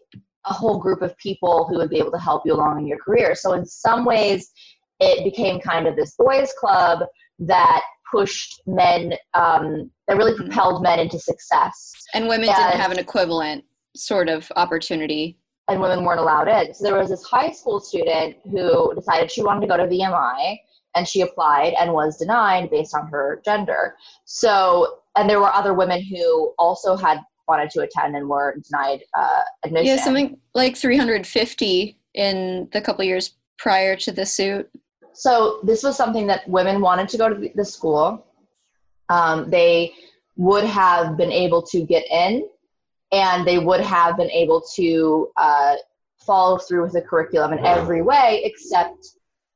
[0.45, 2.97] a whole group of people who would be able to help you along in your
[2.97, 3.35] career.
[3.35, 4.51] So in some ways,
[4.99, 7.03] it became kind of this boys' club
[7.39, 10.45] that pushed men, um, that really Mhm.
[10.47, 12.55] propelled men into success, And women Yeah.
[12.55, 13.65] didn't have an equivalent
[13.95, 15.37] sort of opportunity.
[15.67, 16.73] and women weren't allowed in.
[16.73, 20.59] So there was this high school student who decided she wanted to go to VMI,
[20.95, 23.95] and she applied and was denied based on her gender.
[24.25, 29.01] So, and there were other women who also had wanted to attend and were denied
[29.17, 29.87] uh, admission.
[29.97, 34.69] Yeah, something like 350 in the couple years prior to the suit.
[35.13, 38.25] so this was something that women wanted to go to the- school.
[39.09, 39.91] Um, they
[40.37, 42.47] would have been able to get in,
[43.11, 45.75] and they would have been able to uh,
[46.25, 48.99] follow through with the curriculum in every way, except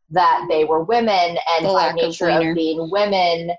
[0.09, 3.51] that they were women, and The by lack of nature of being women,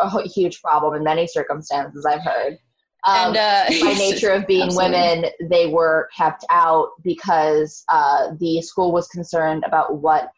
[0.00, 2.06] a huge problem in many circumstances.
[2.06, 2.58] I've heard.
[3.04, 4.92] Um, and uh, by nature of being Absolutely.
[4.92, 10.30] women, they were kept out because uh, the school was concerned about what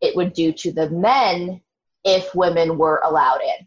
[0.00, 1.60] it would do to the men
[2.04, 3.66] if women were allowed in.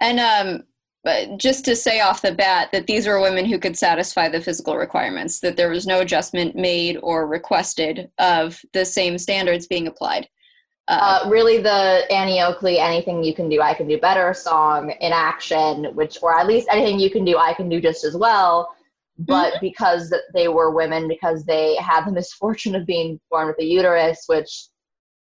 [0.00, 0.64] And um,
[1.04, 4.40] but just to say off the bat that these were women who could satisfy the
[4.40, 9.86] physical requirements, that there was no adjustment made or requested of the same standards being
[9.86, 10.28] applied.
[10.88, 14.90] Uh, Uh, really, the Annie Oakley "Anything You Can Do, I Can Do Better" song
[15.00, 18.16] in action, which, or at least anything you can do, I can do just as
[18.16, 18.74] well.
[19.18, 19.66] But Mm-hmm.
[19.66, 24.24] because they were women, because they had the misfortune of being born with a uterus,
[24.28, 24.68] which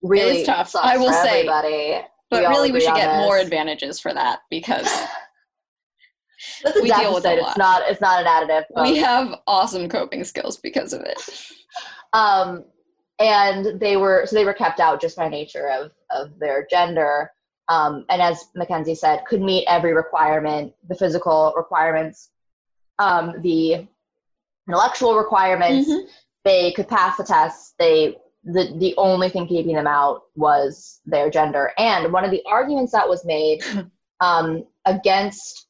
[0.03, 1.39] really tough, sucks I will for say.
[1.41, 2.07] everybody.
[2.31, 4.85] but all really, we should get more advantages for that because
[6.63, 7.39] That's we deal with lot.
[7.39, 7.83] It's not.
[7.91, 8.65] It's not an additive.
[8.75, 11.19] but- we have awesome coping skills because of it.
[12.13, 12.65] um,
[13.19, 17.31] and they were so they were kept out just by nature of of their gender.
[17.69, 22.31] Um, and as Mackenzie said, could meet every requirement, the physical requirements,
[23.01, 23.87] um, the
[24.69, 25.91] intellectual requirements.
[25.91, 26.07] Mhm.
[26.45, 27.75] They could pass the tests.
[27.79, 31.73] They the the only thing keeping them out was their gender.
[31.79, 33.63] And one of the arguments that was made
[34.21, 35.67] um, against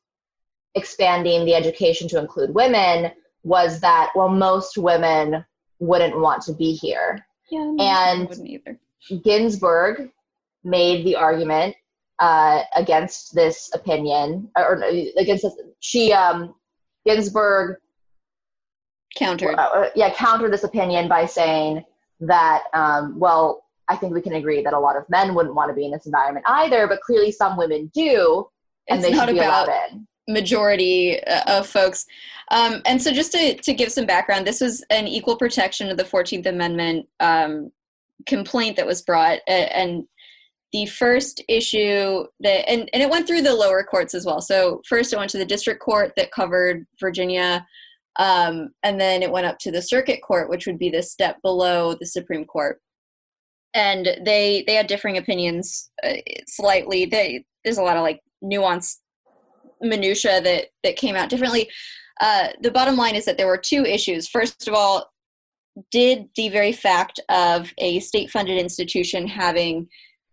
[0.74, 3.10] expanding the education to include women
[3.42, 5.44] was that well, most women
[5.78, 7.25] wouldn't want to be here.
[7.50, 8.78] Yeah, And- wouldn't either.
[9.22, 10.10] Ginsburg
[10.64, 11.76] made the argument
[12.18, 14.82] uh, against this opinion, or, or
[15.16, 15.54] against this.
[15.80, 16.54] She um,
[17.04, 17.76] Ginsburg
[19.14, 19.54] Countered.
[19.58, 21.84] uh, yeah, counter this opinion by saying
[22.20, 25.70] that, um, well, I think we can agree that a lot of men wouldn't want
[25.70, 28.46] to be in this environment either, but clearly some women do,
[28.88, 30.06] and It's they should be about allowed in.
[30.28, 32.06] Majority uh, of folks.
[32.50, 35.96] Um, and so, just to, to give some background, this was an equal protection of
[35.96, 37.72] the 14th Amendment um,
[38.26, 39.40] complaint that was brought.
[39.48, 40.04] And
[40.72, 44.40] the first issue that, and, and it went through the lower courts as well.
[44.40, 47.66] So, first it went to the district court that covered Virginia.
[48.18, 51.36] Um, and then it went up to the circuit court, which would be the step
[51.42, 52.80] below the Supreme Court.
[53.74, 56.14] And they they had differing opinions uh,
[56.46, 57.04] slightly.
[57.04, 58.96] They, there's a lot of like nuanced
[59.80, 61.68] minutia that that came out differently.
[62.20, 64.28] Uh, the bottom line is that there were two issues.
[64.28, 65.10] First of all,
[65.90, 69.88] did the very fact of a state-funded institution having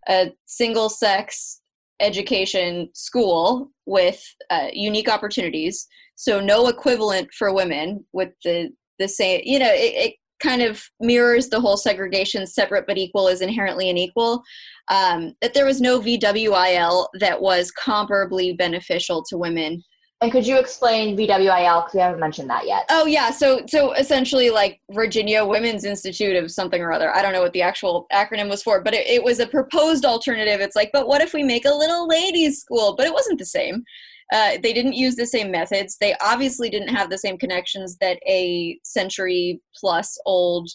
[0.07, 1.61] a single-sex
[1.99, 9.41] education school with uh, unique opportunities, so no equivalent for women with the the same,
[9.43, 13.89] you know, it, it kind of mirrors the whole segregation separate but equal is inherently
[13.89, 14.43] unequal
[14.89, 19.81] um, that there was no vwil that was comparably beneficial to women
[20.23, 22.85] And could you explain VWIL because we haven't mentioned that yet?
[22.89, 27.13] Oh yeah, so so essentially like Virginia Women's Institute of something or other.
[27.13, 30.05] I don't know what the actual acronym was for, but it, it was a proposed
[30.05, 30.61] alternative.
[30.61, 32.95] It's like, but what if we make a little ladies' school?
[32.95, 33.83] But it wasn't the same.
[34.31, 35.97] Uh, they didn't use the same methods.
[35.99, 40.69] They obviously didn't have the same connections that a century plus old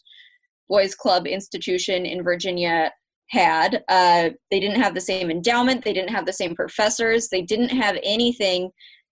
[0.68, 2.92] boys' club institution in Virginia
[3.30, 3.82] had.
[3.88, 5.84] Uh, they didn't have the same endowment.
[5.84, 7.28] They didn't have the same professors.
[7.28, 8.70] They didn't have anything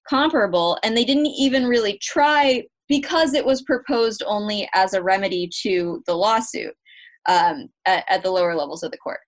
[0.09, 5.51] comparable and they didn't even really try because it was proposed only as a remedy
[5.63, 6.73] to the lawsuit
[7.29, 9.19] um, at, at the lower levels of the court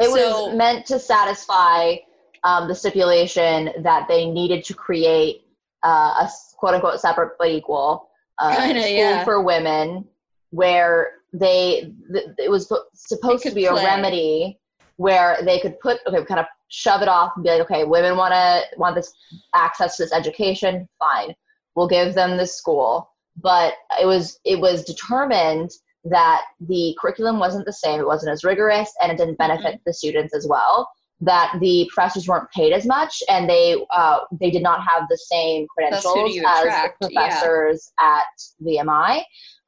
[0.00, 1.96] It was meant to satisfy
[2.44, 5.44] um, the stipulation that they needed to create
[5.82, 9.24] uh, a quote unquote separate but equal uh, Kinda, school yeah.
[9.24, 10.04] for women
[10.50, 14.58] where they th- it was po- supposed to be a remedy
[14.96, 18.16] where they could put okay kind of shove it off and be like okay women
[18.16, 19.12] want to want this
[19.54, 20.88] access to this education?
[20.98, 21.34] Fine.
[21.74, 23.10] We'll give them this school.
[23.40, 25.70] But it was it was determined
[26.04, 28.00] that the curriculum wasn't the same.
[28.00, 30.88] It wasn't as rigorous and it didn't benefit the students as well
[31.20, 35.16] that the professors weren't paid as much and they uh, they did not have the
[35.16, 37.00] same Thus, who do credentials as attract?
[37.00, 37.20] the Yeah.
[37.20, 38.24] professors at
[38.62, 39.22] VMI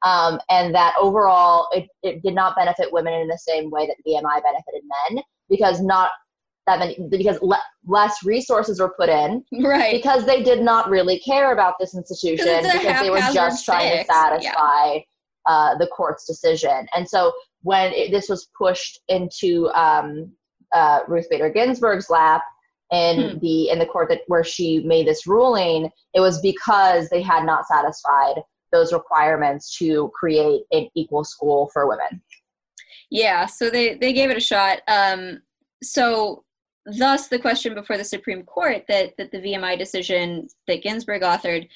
[0.05, 3.97] um, and that overall it, it did not benefit women in the same way that
[4.07, 6.11] VMI benefited men because not
[6.67, 11.19] that many because le- less resources were put in right because they did not really
[11.19, 14.03] care about this institution because they were just trying to yeah.
[14.03, 14.99] satisfy
[15.47, 16.85] uh, the court's decision.
[16.95, 17.33] And so
[17.63, 20.31] when it, this was pushed into um,
[20.73, 22.43] uh, Ruth Bader Ginsburg's lap
[22.91, 23.39] in Hmm.
[23.39, 27.45] the in the court that where she made this ruling, it was because they had
[27.45, 32.21] not satisfied those requirements to create an equal school for women.
[33.09, 35.41] yeah so they they gave it a shot um,
[35.83, 36.43] so
[36.97, 41.67] thus the question before the supreme court that that the vmi decision that ginsburg authored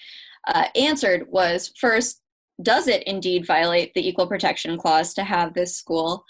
[0.48, 2.22] uh, answered was first
[2.62, 6.24] does it indeed violate the equal protection clause to have this school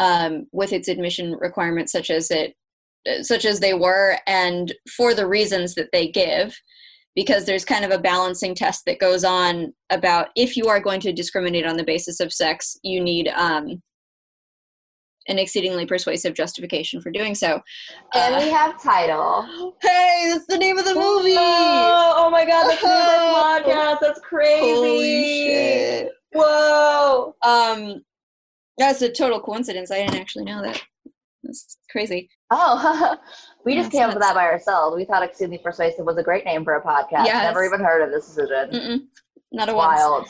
[0.00, 2.54] um, with its admission requirements such as it
[3.22, 6.54] such as they were and for the reasons that they give
[7.16, 11.00] because there's kind of a balancing test that goes on about if you are going
[11.00, 13.80] to discriminate on the basis of sex you need um,
[15.28, 17.60] an exceedingly persuasive justification for doing so
[18.14, 19.46] And Uh, we have title.
[19.82, 23.34] hey that's the name of the movie Whoa, oh my god, that's the name of
[23.34, 23.60] our
[23.94, 23.98] podcast.
[24.00, 24.60] That's crazy.
[24.60, 27.34] holy shit Whoa.
[27.42, 28.02] um
[28.80, 30.82] that's a total coincidence i didn't actually know that
[31.44, 33.16] that's crazy Oh,
[33.64, 34.96] we just came up with that by ourselves.
[34.96, 37.24] We thought Extremely Persuasive was a great name for a podcast.
[37.26, 37.44] Yes.
[37.44, 38.70] Never even heard of this decision.
[38.72, 39.00] Mm-mm,
[39.52, 40.28] not a once Wild.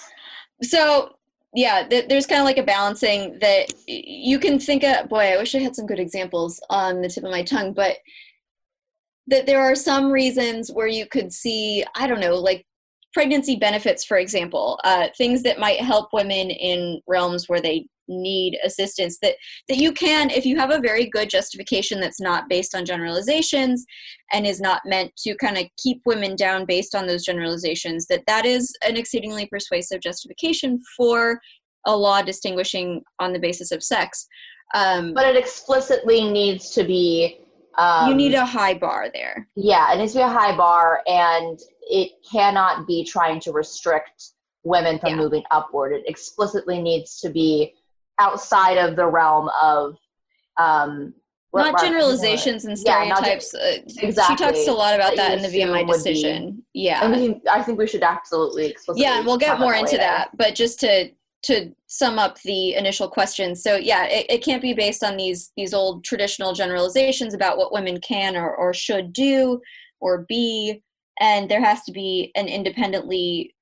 [0.63, 1.15] so
[1.55, 5.37] yeah th- there's kind of like a balancing that you can think of boy i
[5.37, 7.97] wish i had some good examples on the tip of my tongue but
[9.27, 12.65] that there are some reasons where you could see i don't know like
[13.13, 18.59] pregnancy benefits for example uh, things that might help women in realms where they need
[18.65, 19.37] assistance that
[19.69, 23.87] that you can if you have a very good justification that's not based on generalizations
[24.33, 28.25] and is not meant to kind of keep women down based on those generalizations that
[28.27, 31.41] that is an exceedingly persuasive justification for
[31.87, 34.27] a law distinguishing on the basis of sex
[34.75, 37.39] um, But it explicitly needs to be.
[37.79, 41.03] Um, you need a high bar there Yeah, it needs to be a high bar,
[41.07, 44.33] and it cannot be trying to restrict
[44.65, 45.17] women from Yeah.
[45.17, 45.93] moving upward.
[45.93, 47.75] It explicitly needs to be
[48.21, 49.97] outside of the realm of.
[50.59, 51.15] Um,
[51.53, 53.79] not generalizations and Yeah, gen- stereotypes uh,
[54.29, 57.09] she talks a lot about That that in the vmi would be- decision yeah I
[57.09, 59.03] mean, I think we should absolutely explicitly.
[59.03, 60.05] yeah and we'll get more about into later.
[60.05, 61.11] that but just to
[61.45, 65.51] to sum up the initial question so yeah it, it can't be based on these
[65.57, 69.61] these old traditional generalizations about what women can or, or should do
[70.01, 70.81] or be
[71.21, 73.53] and there has to be an independently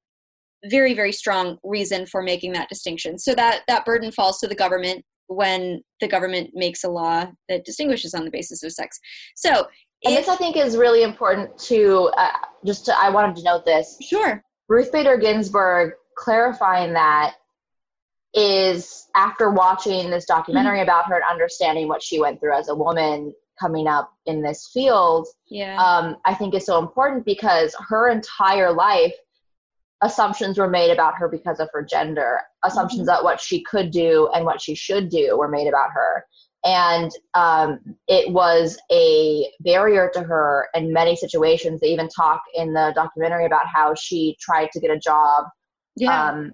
[0.65, 4.55] very very strong reason for making that distinction so that that burden falls to the
[4.55, 8.99] government when the government makes a law that distinguishes on the basis of sex
[9.37, 9.69] so
[10.05, 12.31] And if, this, I think, is really important to uh,
[12.65, 12.87] just.
[12.87, 13.99] To, I wanted to note this.
[14.01, 17.35] sure Ruth Bader Ginsburg clarifying that
[18.35, 22.75] is after watching this documentary about her and understanding what she went through as a
[22.75, 28.09] woman coming up in this field, yeah um, I think is so important because her
[28.11, 29.15] entire life,
[30.03, 32.41] assumptions were made about her because of her gender.
[32.65, 36.25] Assumptions that what she could do and what she should do were made about her.
[36.65, 37.79] And um,
[38.09, 41.81] it was a barrier to her in many situations.
[41.81, 45.45] They even talk in the documentary about how she tried to get a job
[45.97, 46.53] yeah um,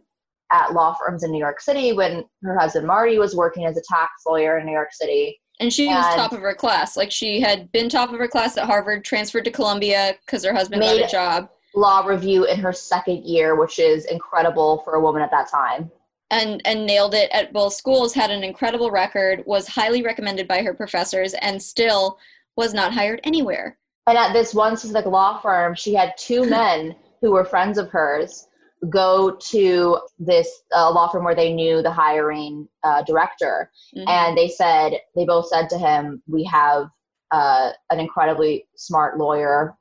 [0.53, 3.83] at law firms in New York City when her husband Marty was working as a
[3.89, 5.41] tax lawyer in New York City.
[5.61, 6.97] And she was top of her class.
[6.97, 10.53] Like she had been top of her class at Harvard, transferred to Columbia because her
[10.53, 15.01] husband got a job, Law review in her second year, which is incredible for a
[15.01, 15.91] woman at that time.
[16.31, 18.15] and and nailed it at both schools.
[18.15, 22.19] Had an incredible record, was highly recommended by her professors, and still
[22.57, 23.79] was not hired anywhere.
[24.07, 27.89] And at this one specific law firm, she had two men who were friends of
[27.91, 28.47] hers
[28.91, 33.71] go to this uh, law firm where they knew the hiring uh, director.
[33.97, 34.09] Mhm.
[34.09, 36.89] And they said, they both said to him, We have
[37.31, 39.75] uh, an incredibly smart lawyer,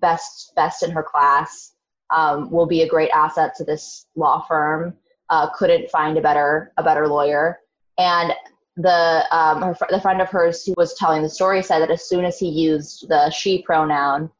[0.00, 1.72] best, best in her class,
[2.10, 4.94] um, will be a great asset to this law firm.
[5.28, 7.60] Uh, couldn't find a better, a better lawyer.
[7.98, 8.32] And
[8.76, 12.08] the um, her, the friend of hers who was telling the story said that as
[12.08, 14.30] soon as he used the she pronoun,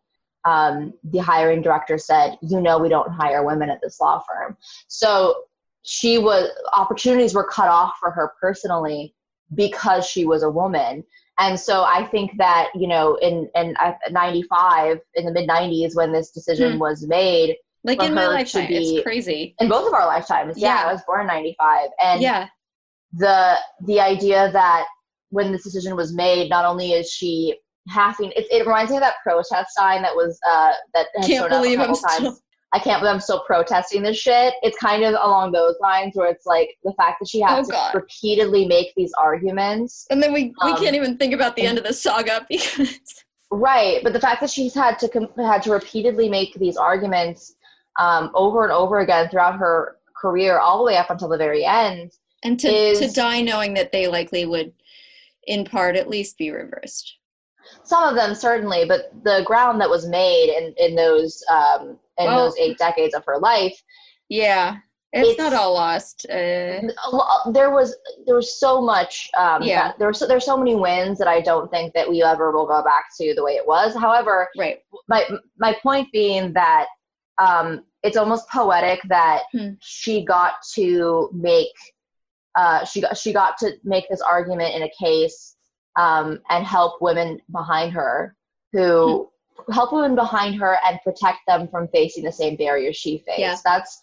[0.44, 4.57] um, the hiring director said, "You know, we don't hire women at this law firm."
[4.88, 5.44] So
[5.82, 9.14] she was opportunities were cut off for her personally
[9.55, 11.05] because she was a woman.
[11.41, 13.74] And so I think that you know, in in
[14.11, 16.78] '95, in the mid '90s, when this decision Hmm.
[16.78, 19.55] was made, like in my lifetime, be- it's crazy.
[19.59, 20.88] in both of our lifetimes, yeah, Yeah.
[20.88, 22.49] I was born in '95, and yeah,
[23.14, 24.86] the the idea that
[25.30, 29.03] when this decision was made, not only is she having it, it reminds me of
[29.03, 32.03] that protest sign that was uh that has can't shown up a believe I'm couple
[32.03, 32.16] times.
[32.16, 32.38] still.
[32.72, 34.54] I can't believe I'm still protesting this shit.
[34.62, 37.66] It's kind of along those lines where it's like the fact that she Oh, has
[37.66, 37.94] to God.
[37.94, 40.06] repeatedly make these arguments.
[40.10, 42.96] And then we we Um, can't even think about the end of the saga because
[43.50, 47.54] Right, but the fact that she's had to com- had to repeatedly make these arguments
[47.98, 51.64] um, over and over again throughout her career, all the way up until the very
[51.64, 52.12] end,
[52.44, 54.72] and to to die knowing that they likely would,
[55.48, 57.16] in part at least, be reversed.
[57.82, 62.26] some of them certainly, but the ground that was made in in those um, in
[62.26, 63.80] Well- those eight decades of her life,
[64.32, 64.76] Yeah,
[65.12, 66.24] it's, It's- not all lost.
[66.30, 66.80] Uh,
[67.50, 67.96] there was
[68.26, 69.28] there was so much.
[69.36, 69.88] Um, Yeah.
[69.88, 72.52] that- there was so, there's so many wins that I don't think that we ever
[72.52, 73.92] will go back to the way it was.
[73.96, 74.78] However, right.
[75.08, 75.26] my
[75.58, 76.86] my point being that
[77.38, 79.70] um, it's almost poetic that Hmm.
[79.80, 81.74] she got to make
[82.54, 85.56] uh, she got she got to make this argument in a case
[85.96, 88.36] um, and help women behind her
[88.72, 89.28] who
[89.72, 93.38] help women behind her and protect them from facing the same barriers she faced.
[93.38, 93.56] Yeah.
[93.64, 94.00] That's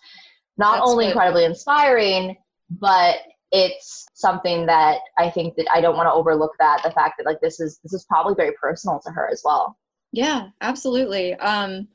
[0.58, 2.36] not That's only what- incredibly inspiring,
[2.70, 3.18] but
[3.51, 7.26] it's something that I think that I don't want to overlook that the fact that
[7.26, 9.78] like this is this is probably very personal to her as well.
[10.12, 11.34] Yeah, absolutely.
[11.36, 11.88] Um,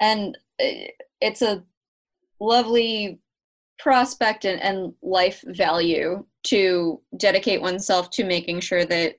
[0.00, 0.36] and
[1.20, 1.64] it's a
[2.40, 3.20] lovely
[3.78, 9.16] prospect and, and life value to dedicate oneself to making sure that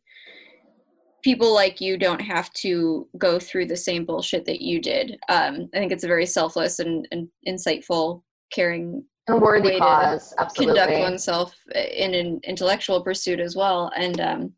[1.23, 5.17] people like you don't have to go through the same bullshit that you did.
[5.29, 8.21] Um, I think it's a very selfless and, and insightful,
[8.53, 10.79] caring And worthy cause, absolutely.
[10.79, 13.91] conduct oneself in an intellectual pursuit as well.
[13.95, 14.53] And um,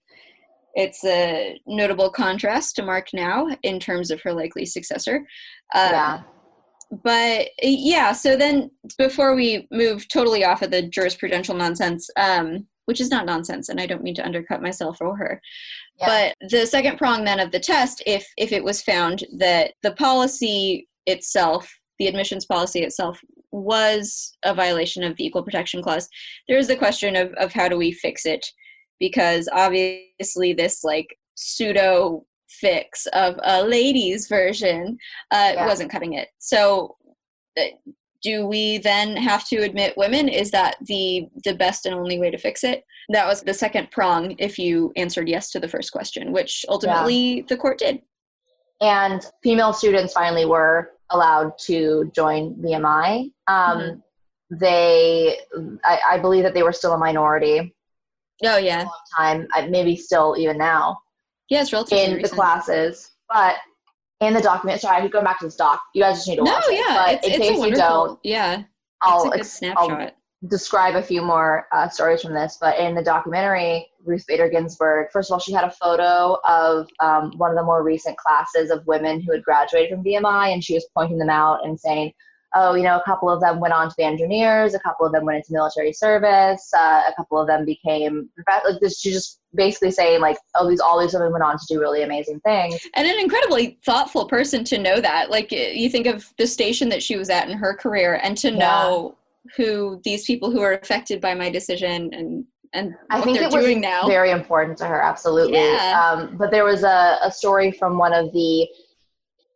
[0.75, 5.17] it's a notable contrast to Mark now in terms of her likely successor.
[5.73, 6.21] Um, yeah.
[7.03, 12.99] But yeah, so then before we move totally off of the jurisprudential nonsense, um, which
[12.99, 15.39] is not nonsense, and I don't mean to undercut myself or her,
[15.99, 16.33] Yeah.
[16.39, 19.91] but the second prong then of the test, if if it was found that the
[19.93, 23.19] policy itself, the admissions policy itself,
[23.51, 26.07] was a violation of the Equal Protection Clause,
[26.47, 28.45] there is the question of of how do we fix it,
[28.99, 34.97] because obviously this like pseudo fix of a ladies version
[35.31, 35.65] uh, Yeah.
[35.65, 36.29] wasn't cutting it.
[36.39, 36.95] So.
[38.21, 40.27] Do we then have to admit women?
[40.27, 42.83] Is that the the best and only way to fix it?
[43.09, 47.45] That was the second prong if you answered yes to the first question, which ultimately
[47.47, 48.01] the court did.
[48.81, 53.31] and female students finally were allowed to join VMI.
[53.47, 54.01] Um, Mhm.
[54.51, 55.37] They,
[55.85, 57.75] I, I believe that they were still a minority
[58.43, 58.83] Oh a yeah.
[58.83, 60.99] long time, maybe still even now
[61.49, 63.57] Yeah, it's relatively in the classes, but
[64.21, 64.81] in the document.
[64.81, 65.81] Sorry, I keep going back to this doc.
[65.93, 66.75] You guys just need to No, watch it.
[66.75, 68.63] yeah, but it's, in it's case a you don't, yeah,
[69.01, 70.11] I'll, it's a good ex- I'll
[70.47, 75.07] describe a few more uh, stories from this, but in the documentary, Ruth Bader Ginsburg,
[75.11, 78.71] first of all, she had a photo of um, one of the more recent classes
[78.71, 82.13] of women who had graduated from VMI, and she was pointing them out and saying,
[82.55, 85.11] oh, you know, a couple of them went on to be engineers, a couple of
[85.11, 89.39] them went into military service, uh, a couple of them became, like this, she just
[89.53, 92.79] basically saying, like, oh, these all these women went on to do really amazing things.
[92.95, 95.29] and an incredibly thoughtful person to know that.
[95.29, 98.49] Like you think of the station that she was at in her career, and to
[98.51, 98.57] Yeah.
[98.57, 99.15] know
[99.55, 103.47] who these people who are affected by my decision and and I what think they're
[103.47, 104.05] it was doing now.
[104.07, 105.57] very important to her, absolutely.
[105.59, 105.99] Yeah.
[106.13, 108.67] Um, but there was a, a story from one of the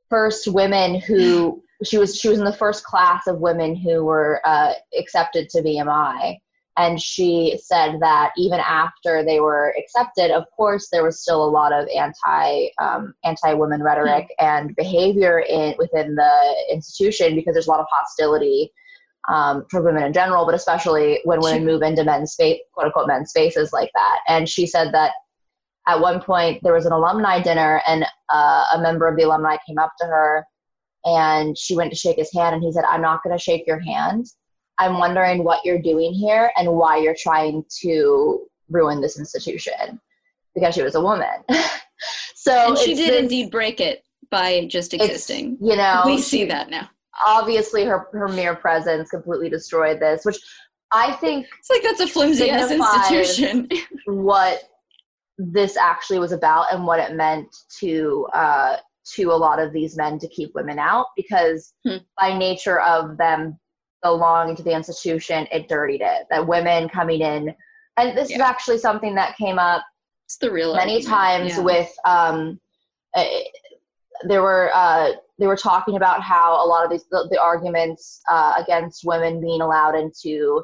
[0.10, 4.42] first women who she was she was in the first class of women who were
[4.46, 6.38] uh, accepted to VMI,
[6.78, 11.50] and she said that even after they were accepted, of course, there was still a
[11.50, 17.68] lot of anti um, anti women rhetoric and behavior in within the institution because there's
[17.68, 18.72] a lot of hostility
[19.30, 23.08] um, for women in general, but especially when women move into men's space, quote unquote,
[23.08, 24.20] men's spaces like that.
[24.28, 25.14] And she said that
[25.88, 29.58] at one point there was an alumni dinner, and uh, a member of the alumni
[29.68, 30.46] came up to her,
[31.06, 33.66] and she went to shake his hand, and he said, "I'm not going to shake
[33.68, 34.26] your hand.
[34.80, 40.00] I'm wondering what you're doing here and why you're trying to ruin this institution."
[40.56, 41.28] Because she was a woman.
[42.36, 45.58] so and she did this- indeed break it by just existing.
[45.62, 46.90] You know, we see that now.
[47.26, 50.38] obviously her her mere presence completely destroyed this, which
[50.92, 53.68] I think It's like that's a flimsy ass institution.
[54.06, 54.62] what
[55.40, 57.48] this actually was about and what it meant
[57.80, 58.78] to uh,
[59.16, 61.98] to a lot of these men to keep women out because Hmm.
[62.20, 63.60] by nature of them
[64.02, 66.28] belonging to the institution, it dirtied it.
[66.30, 67.56] That women coming in,
[67.98, 69.84] and this is actually something that came up
[70.26, 71.60] It's the real many argument, times yeah.
[71.64, 72.60] with um,
[73.16, 73.26] uh,
[74.28, 78.22] there were uh, they were talking about how a lot of these the, the arguments
[78.30, 80.64] uh, against women being allowed into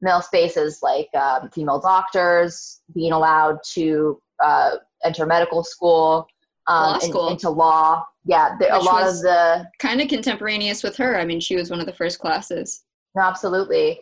[0.00, 4.72] male spaces like um, female doctors being allowed to uh,
[5.04, 6.26] enter medical school,
[6.68, 7.28] um, Law school.
[7.28, 8.04] into law.
[8.24, 11.18] Yeah, there, a lot of the kind of contemporaneous with her.
[11.18, 12.84] I mean, she was one of the first classes.
[13.14, 14.00] No, absolutely.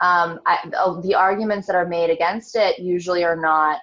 [0.00, 0.58] Um, I,
[1.02, 3.80] the arguments that are made against it usually are not.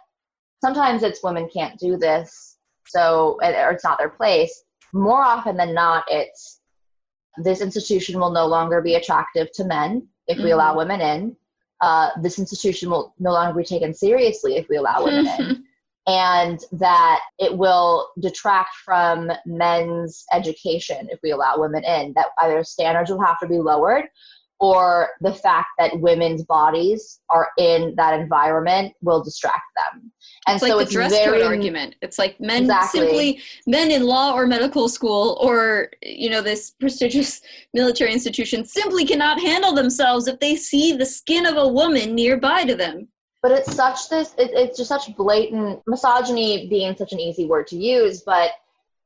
[0.62, 4.64] Sometimes it's women can't do this, so or it's not their place.
[4.94, 6.60] More often than not, it's
[7.38, 11.36] this institution will no longer be attractive to men if we allow women in.
[11.82, 15.64] Uh, this institution will no longer be taken seriously if we allow women in
[16.10, 22.64] and that it will detract from men's education if we allow women in that either
[22.64, 24.06] standards will have to be lowered
[24.60, 30.12] or the fact that women's bodies are in that environment will distract them
[30.48, 31.96] and it's like so the it's dress very code argument.
[32.02, 33.00] It's like men Exactly.
[33.00, 37.42] simply men in law or medical school or you know this prestigious
[37.74, 42.64] military institution simply cannot handle themselves if they see the skin of a woman nearby
[42.64, 43.10] to them.
[43.42, 47.68] But it's such this it, it's just such blatant misogyny being such an easy word
[47.68, 48.52] to use but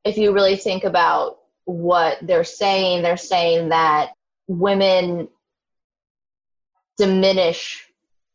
[0.04, 4.12] if you really think about what they're saying they're saying that
[4.46, 5.28] women
[6.98, 7.88] diminish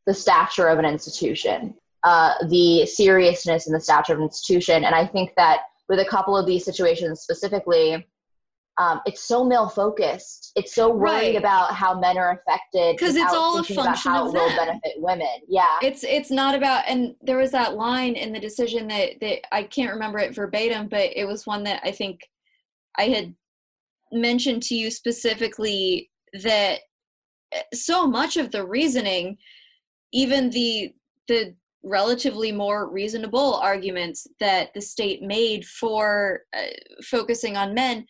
[0.05, 1.73] the stature of an institution
[2.03, 4.85] uh, the seriousness and the stature of an institution.
[4.85, 8.05] And i think that with a couple of these situations specifically
[8.79, 10.53] um, it's so male focused.
[10.55, 11.35] It's so worried Right.
[11.35, 14.57] about how men are affected because it's all a function how of it will them.
[14.57, 15.27] benefit women.
[15.49, 15.77] Yeah.
[15.81, 19.63] It's it's not about and there was that line in the decision that that I
[19.63, 22.21] can't remember it verbatim, but it was one that I think
[22.97, 23.35] I had
[24.13, 26.09] mentioned to you specifically
[26.41, 26.79] that
[27.51, 29.37] eh, so much of the reasoning,
[30.13, 30.93] even the
[31.27, 31.53] the
[31.83, 36.61] relatively more reasonable arguments that the state made for uh,
[37.03, 38.05] focusing on men,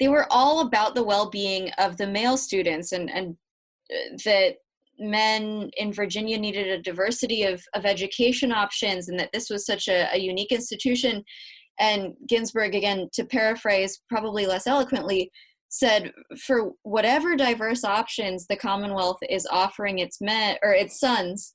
[0.00, 3.36] they were all about the well-being of the male students and and
[3.92, 4.56] uh, that
[4.98, 9.88] men in Virginia needed a diversity of, of education options and that this was such
[9.88, 11.24] a, a unique institution.
[11.80, 15.30] And Ginsburg, again, to paraphrase probably less eloquently,
[15.68, 21.54] said for whatever diverse options the Commonwealth is offering its men or its sons,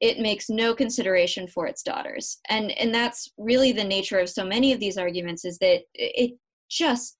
[0.00, 2.38] it makes no consideration for its daughters.
[2.50, 6.32] And and that's really the nature of so many of these arguments is that it
[6.68, 7.16] just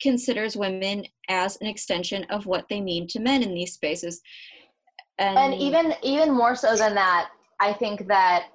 [0.00, 4.20] considers women as an extension of what they mean to men in these spaces.
[5.18, 7.30] And, and even even more so than that,
[7.60, 8.48] I think that,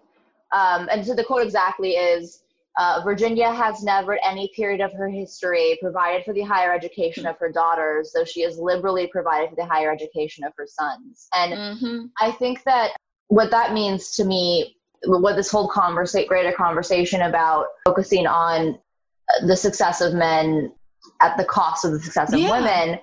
[0.54, 2.44] um, and so the quote exactly is,
[2.78, 7.26] uh, Virginia has never at any period of her history provided for the higher education
[7.26, 11.28] of her daughters, though she has liberally provided for the higher education of her sons.
[11.36, 12.10] And Mhm.
[12.20, 12.96] I think that
[13.28, 18.80] what that means to me, what this whole conversa- greater conversation about focusing on
[19.48, 20.72] the success of men
[21.22, 22.50] at the cost of the success of Yeah.
[22.52, 23.00] women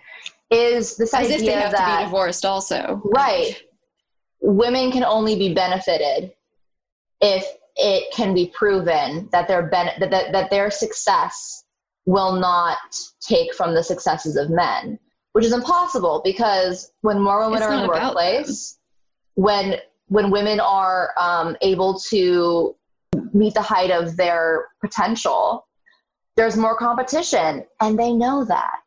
[0.50, 3.00] is this as idea if they have that divorced also.
[3.04, 3.62] right
[4.40, 6.32] women can only be benefited
[7.20, 7.44] if
[7.76, 11.64] it can be proven that their ben- that, that, that their success
[12.06, 12.78] will not
[13.20, 14.98] take from the successes of men
[15.34, 18.78] which is impossible because when more women It's are in the workplace
[19.34, 19.76] when
[20.08, 22.74] when women are um, able to
[23.34, 25.67] meet the height of their potential
[26.38, 28.78] there's more competition and they know that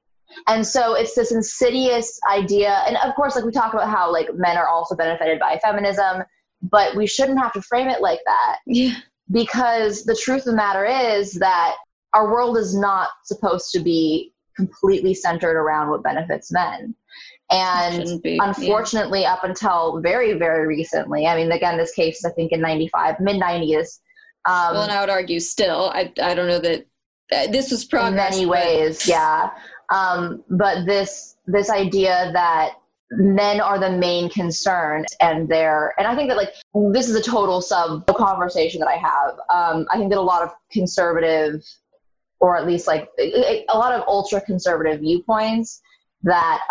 [0.48, 4.34] and so it's this insidious idea and of course like we talk about how like
[4.36, 6.24] men are also benefited by feminism
[6.62, 8.96] but we shouldn't have to frame it like that Yeah.
[9.32, 11.76] because the truth of the matter is that
[12.14, 16.94] our world is not supposed to be completely centered around what benefits men.
[17.52, 18.38] And Shouldn't yeah.
[18.42, 22.62] unfortunately, up until very, very recently, I mean, again, this case is, I think, in
[22.62, 24.00] 95, mid 90s.
[24.46, 25.92] Um, well, and I would argue still.
[25.94, 26.86] I I don't know that
[27.32, 28.12] this was progress.
[28.12, 29.52] in many ways, yeah.
[29.90, 32.74] Um, but this this idea that
[33.12, 36.54] men are the main concern and they're and i think that like
[36.94, 40.42] this is a total sub conversation that i have um, i think that a lot
[40.42, 41.62] of conservative
[42.40, 45.82] or at least like a a lot of ultra conservative viewpoints
[46.24, 46.62] that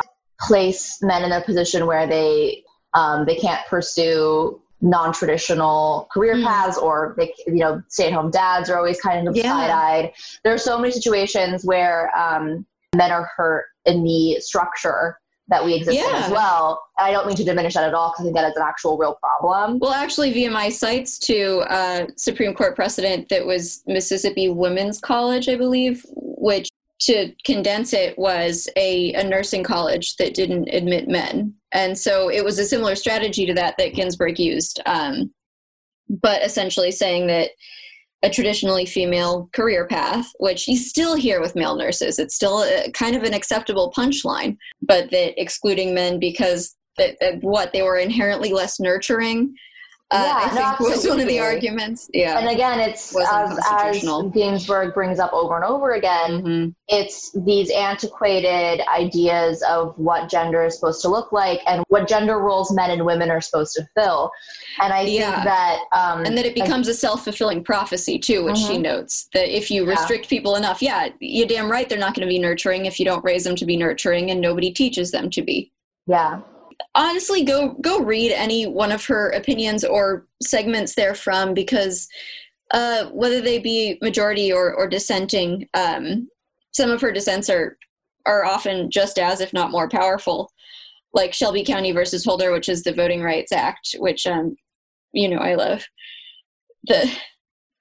[0.40, 2.62] place men in a position where they
[2.94, 6.44] um, they can't pursue non-traditional career Mm.
[6.44, 9.42] paths or they you know stay-at-home dads are always kind of Yeah.
[9.52, 10.12] side-eyed
[10.44, 12.64] there are so many situations where um,
[12.96, 15.18] men are hurt in the structure
[15.48, 18.10] that we exist in as well and i don't mean to diminish that at all
[18.10, 22.06] because i think that is an actual real problem Well, actually, VMI cites to uh,
[22.16, 26.68] Supreme Court precedent that was Mississippi Women's College, I believe, which
[27.00, 31.54] to condense it was a, a nursing college that didn't admit men.
[31.72, 35.32] And so it was a similar strategy to that that Ginsburg used, um,
[36.08, 37.50] but essentially saying that
[38.22, 42.90] a traditionally female career path, which you still hear with male nurses, it's still a,
[42.92, 47.96] kind of an acceptable punchline, but that excluding men because that, that what they were
[47.96, 49.54] inherently less nurturing.
[50.12, 52.10] Uh, Yeah, I think was one of the arguments.
[52.12, 52.38] Yeah.
[52.38, 54.02] and again it's as, as
[54.32, 56.74] ginsburg brings up over and over again Mhm.
[56.88, 62.38] it's these antiquated ideas of what gender is supposed to look like and what gender
[62.38, 64.30] roles men and women are supposed to fill
[64.80, 65.32] and i Yeah.
[65.32, 68.82] think that um and that it becomes a self-fulfilling prophecy too which she Mhm.
[68.82, 69.90] notes that if you Yeah.
[69.90, 73.04] restrict people enough yeah you're damn right they're not going to be nurturing if you
[73.04, 75.70] don't raise them to be nurturing and nobody teaches them to be
[76.06, 76.40] yeah
[76.94, 82.08] honestly go go read any one of her opinions or segments therefrom because
[82.72, 86.28] uh, whether they be majority or, or dissenting um,
[86.72, 87.76] some of her dissents are
[88.26, 90.52] are often just as if not more powerful.
[91.12, 94.54] Like shelby county versus holder which is the voting rights act which um,
[95.12, 95.84] you know i love
[96.84, 97.10] the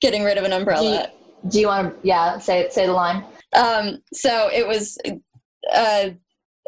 [0.01, 1.11] getting rid of an umbrella.
[1.47, 3.23] Do you want to yeah say say the line.
[3.55, 4.97] Um, so it was
[5.73, 6.09] uh,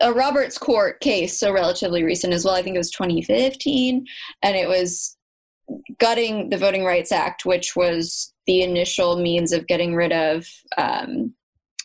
[0.02, 2.56] a Roberts Court case, so relatively recent as well.
[2.56, 4.06] I think it was 2015,
[4.44, 5.18] and it was
[6.00, 10.46] gutting the Voting Rights Act, which was the initial means of getting rid of
[10.78, 11.34] um,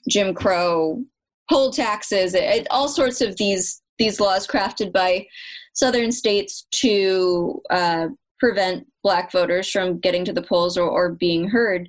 [0.09, 1.05] Jim Crow,
[1.51, 5.27] poll taxes, it, all sorts of these these laws crafted by
[5.73, 8.09] southern states to uh,
[8.39, 11.89] prevent black voters from getting to the polls or, or being heard.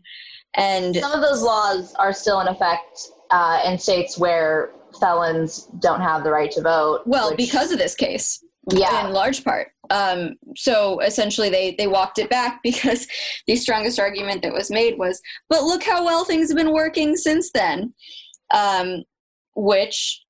[0.55, 6.01] And some of those laws are still in effect uh, in states where felons don't
[6.01, 9.69] have the right to vote well, which- because of this case, yeah in large part.
[9.89, 13.07] Um, so essentially, they they walked it back because
[13.47, 17.15] the strongest argument that was made was, "But look how well things have been working
[17.15, 17.93] since then,"
[18.53, 19.03] um,
[19.55, 20.21] which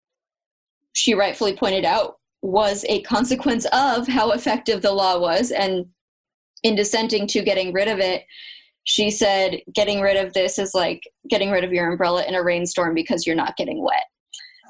[0.94, 5.52] she rightfully pointed out was a consequence of how effective the law was.
[5.52, 5.86] And
[6.64, 8.24] in dissenting to getting rid of it,
[8.84, 12.44] she said, "Getting rid of this is like getting rid of your umbrella in a
[12.44, 14.06] rainstorm because you're not getting wet."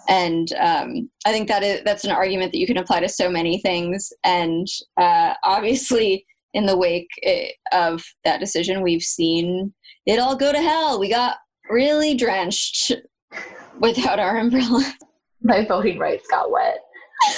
[0.07, 3.29] And um, I think that is that's an argument that you can apply to so
[3.29, 4.11] many things.
[4.23, 4.67] And
[4.99, 9.73] uh, obviously, in the wake eh, of that decision, we've seen
[10.05, 10.99] it all go to hell.
[10.99, 11.37] We got
[11.69, 12.91] really drenched
[13.79, 14.93] without our umbrella.
[15.41, 16.79] my voting rights got wet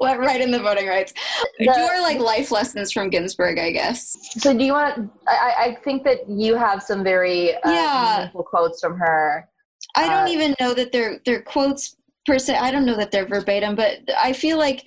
[0.00, 1.12] Went right in the voting rights.
[1.58, 4.16] The- Do are like life lessons from Ginsburg, I guess.
[4.38, 8.14] so do you want I, I think that you have some very uh, Yeah.
[8.18, 9.48] meaningful quotes from her
[9.94, 12.56] I don't Uh, even know that they're they're quotes per se.
[12.56, 14.84] I don't know that they're verbatim, but I feel like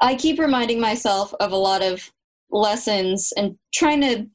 [0.00, 2.12] I keep reminding myself of a lot of
[2.50, 4.26] lessons and trying to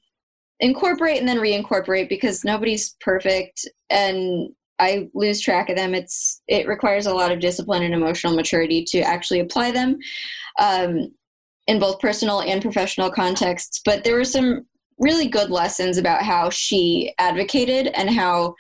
[0.60, 4.50] incorporate and then reincorporate because nobody's perfect and
[4.80, 5.94] I lose track of them.
[5.94, 9.98] It's it requires a lot of discipline and emotional maturity to actually apply them
[10.60, 11.14] um,
[11.68, 13.82] in both personal and professional contexts.
[13.86, 14.66] But there were some
[15.00, 18.56] really good lessons about how she advocated and how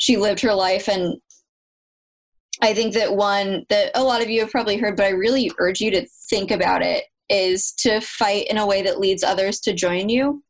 [0.00, 0.88] she lived her life.
[0.88, 1.16] And
[2.62, 5.50] i think that one that a lot of you have probably heard but i really
[5.58, 9.60] urge you to think about it is to fight in a way that leads others
[9.60, 10.42] to join you.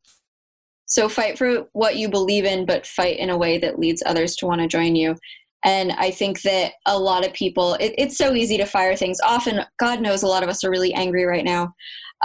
[0.87, 4.35] So fight for what you believe in but fight in a way that leads others
[4.37, 5.15] to want to join you.
[5.63, 9.19] And i think that a lot of people it, it's so easy to fire things.
[9.23, 11.73] Often god knows a lot of us are really angry right now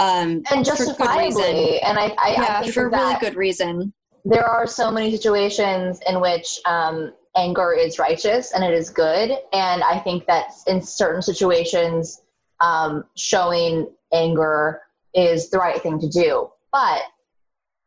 [0.01, 0.79] um, and for good
[1.19, 1.43] reason.
[1.45, 3.93] justifiably and i, I, I yeah think for really good reason
[4.29, 9.31] there are so many situations in which um, anger is righteous and it is good
[9.53, 12.23] and i think that in certain situations
[12.61, 14.81] um, showing anger
[15.15, 17.03] is the right thing to do but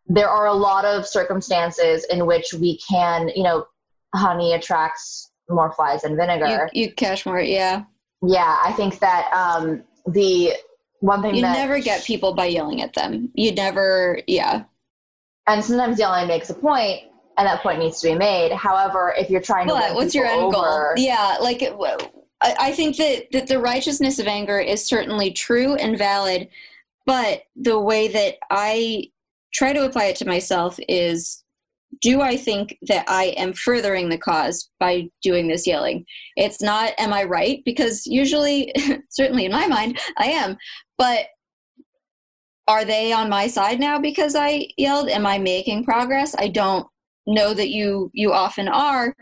[0.08, 3.66] there are a lot of circumstances in which we can you know
[4.16, 6.70] honey attracts more flies than You, vinegar.
[6.74, 7.84] you catch more, yeah.
[8.22, 10.54] yeah, I think that um, the
[11.00, 13.32] one thing You that never get people by yelling at them.
[13.34, 14.64] You never, yeah.
[15.50, 17.02] And sometimes yelling makes a point,
[17.38, 18.52] and that point needs to be made.
[18.52, 20.94] However, if you're trying to But what's your end goal?
[20.96, 21.98] Yeah, like it- w-
[22.42, 26.50] I I think that that the righteousness of anger is certainly true and valid,
[27.06, 29.12] but the way that I
[29.54, 31.44] try to apply it to myself is
[32.02, 36.06] do I think that I am furthering the cause by doing this yelling?
[36.36, 38.72] It's not am I right because usually
[39.10, 40.58] certainly in my mind I am,
[41.00, 41.26] but
[42.70, 45.10] are they on my side now because I yelled?
[45.10, 46.36] Am I making progress?
[46.38, 46.88] I don't
[47.28, 49.14] know that you you often are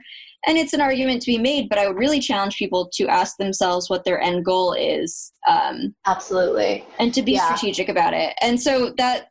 [0.47, 3.35] and it's an argument to be made but i would really challenge people to ask
[3.37, 6.85] themselves what their end goal is um, absolutely.
[6.99, 7.45] and to be Yeah.
[7.53, 9.29] strategic about it and so that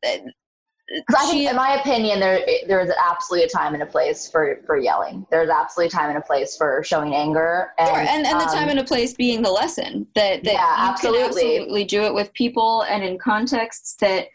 [1.17, 4.61] I think, in my opinion, there there is absolutely a time and a place for
[4.67, 5.27] for yelling.
[5.31, 7.73] There's absolutely a time and a place for showing anger.
[7.79, 10.53] And, Sure, and, and the um, time and a place being the lesson that, that
[10.53, 11.21] Yeah, you absolutely.
[11.21, 14.29] can absolutely do it with people and in contexts that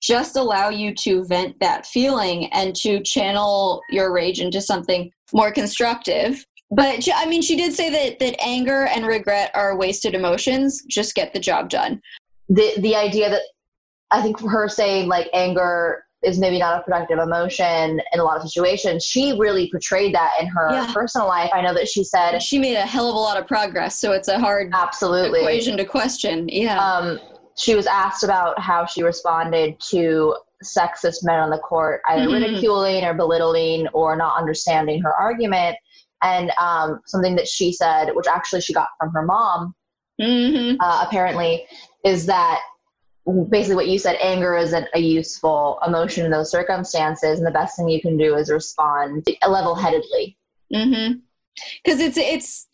[0.00, 5.52] just allow you to vent that feeling and to channel your rage into something more
[5.52, 10.82] constructive but i mean she did say that that anger and regret are wasted emotions
[10.88, 12.02] just get the job done
[12.48, 13.42] the the idea that
[14.12, 18.22] I think for her saying like anger is maybe not a productive emotion in a
[18.24, 20.92] lot of situations, she really portrayed that in her Yeah.
[20.92, 21.50] personal life.
[21.52, 24.12] I know that she said she made a hell of a lot of progress so
[24.12, 25.40] it's a hard absolutely.
[25.40, 27.18] equation to question yeah Um,
[27.58, 32.32] she was asked about how she responded to sexist men on the court, either Mhm.
[32.34, 35.76] ridiculing or belittling or not understanding her argument.
[36.22, 39.74] And um, something that she said, which actually she got from her mom,
[40.20, 41.66] hmm uh, apparently,
[42.04, 42.60] is that
[43.48, 47.38] basically what you said anger isn't a useful emotion in those circumstances.
[47.38, 50.36] And the best thing you can do is respond level headedly.
[50.74, 51.18] Mm-hmm.
[51.84, 52.66] Because it's it's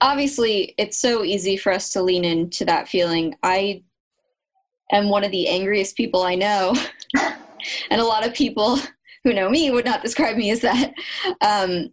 [0.00, 3.36] obviously it's so easy for us to lean into that feeling.
[3.42, 3.82] I
[4.92, 6.74] am one of the angriest people I know,
[7.90, 8.78] and a lot of people
[9.24, 10.92] who know me would not describe me as that.
[11.42, 11.92] Um,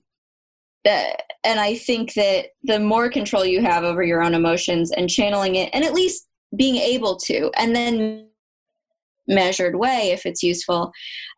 [0.86, 1.14] uh,
[1.44, 5.56] and I think that the more control you have over your own emotions and channeling
[5.56, 8.28] it, and at least being able to, and then
[9.28, 10.92] measured way if it's useful,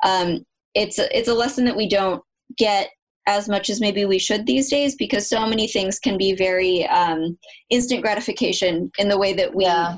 [0.03, 2.22] um, it's a, it's a lesson that we don't
[2.57, 2.89] get
[3.28, 6.86] as much as maybe we should these days because so many things can be very
[6.88, 7.38] um,
[7.70, 9.97] instant gratification in the way that we Yeah.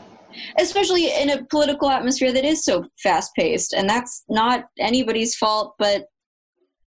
[0.59, 5.75] especially in a political atmosphere that is so fast paced and that's not anybody's fault
[5.77, 6.05] but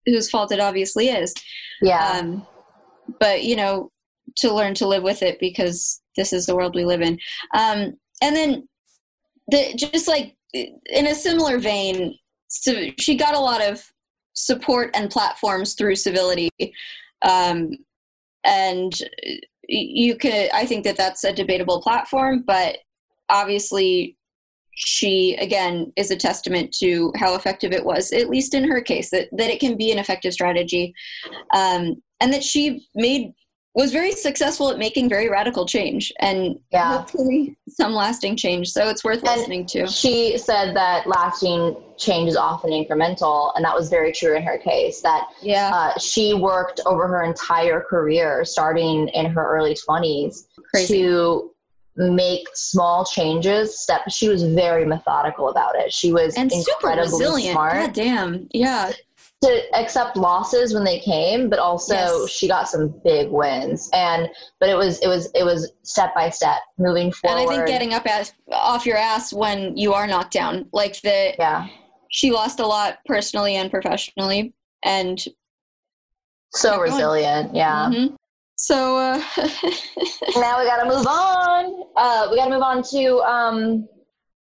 [0.06, 1.34] whose fault it obviously is
[1.82, 2.18] Yeah.
[2.20, 2.46] um,
[3.18, 3.90] but you know
[4.36, 7.18] to learn to live with it because this is the world we live in
[7.56, 8.68] um, and then
[9.48, 12.16] the just like in a similar vein
[12.48, 13.84] so she got a lot of
[14.34, 16.50] support and platforms through civility
[17.22, 17.70] um,
[18.44, 19.02] and
[19.68, 22.78] you could i think that that's a debatable platform but
[23.28, 24.16] obviously
[24.78, 29.10] she again is a testament to how effective it was at least in her case
[29.10, 30.94] that, that it can be an effective strategy.
[31.54, 33.32] Um, and that she made
[33.74, 36.98] was very successful at making very radical change and Yeah.
[36.98, 42.28] hopefully some lasting change so it's worth And listening to She said that lasting change
[42.28, 45.00] is often incremental, and that was very true in her case.
[45.02, 50.98] That yeah uh, she worked over her entire career, starting in her early 20s, Crazy.
[51.02, 51.50] to
[51.96, 53.76] make small changes.
[53.78, 54.02] Step.
[54.08, 55.92] She was very methodical about it.
[55.92, 58.92] She was and super resilient smart god damn yeah
[59.42, 62.30] to accept losses when they came, but also Yes.
[62.30, 63.88] she got some big wins.
[63.92, 64.28] And
[64.58, 67.40] but it was it was it was step by step moving forward.
[67.42, 71.00] and i think getting up at, off your ass when you are knocked down like
[71.02, 71.68] the yeah,
[72.10, 75.20] she lost a lot personally and professionally and
[76.52, 76.90] so Keep going.
[76.92, 77.54] resilient.
[77.54, 77.90] Yeah.
[77.92, 78.16] Mhm.
[78.56, 79.22] so uh
[80.36, 81.84] now we got to move on.
[81.96, 83.88] Uh, we got to move on to um,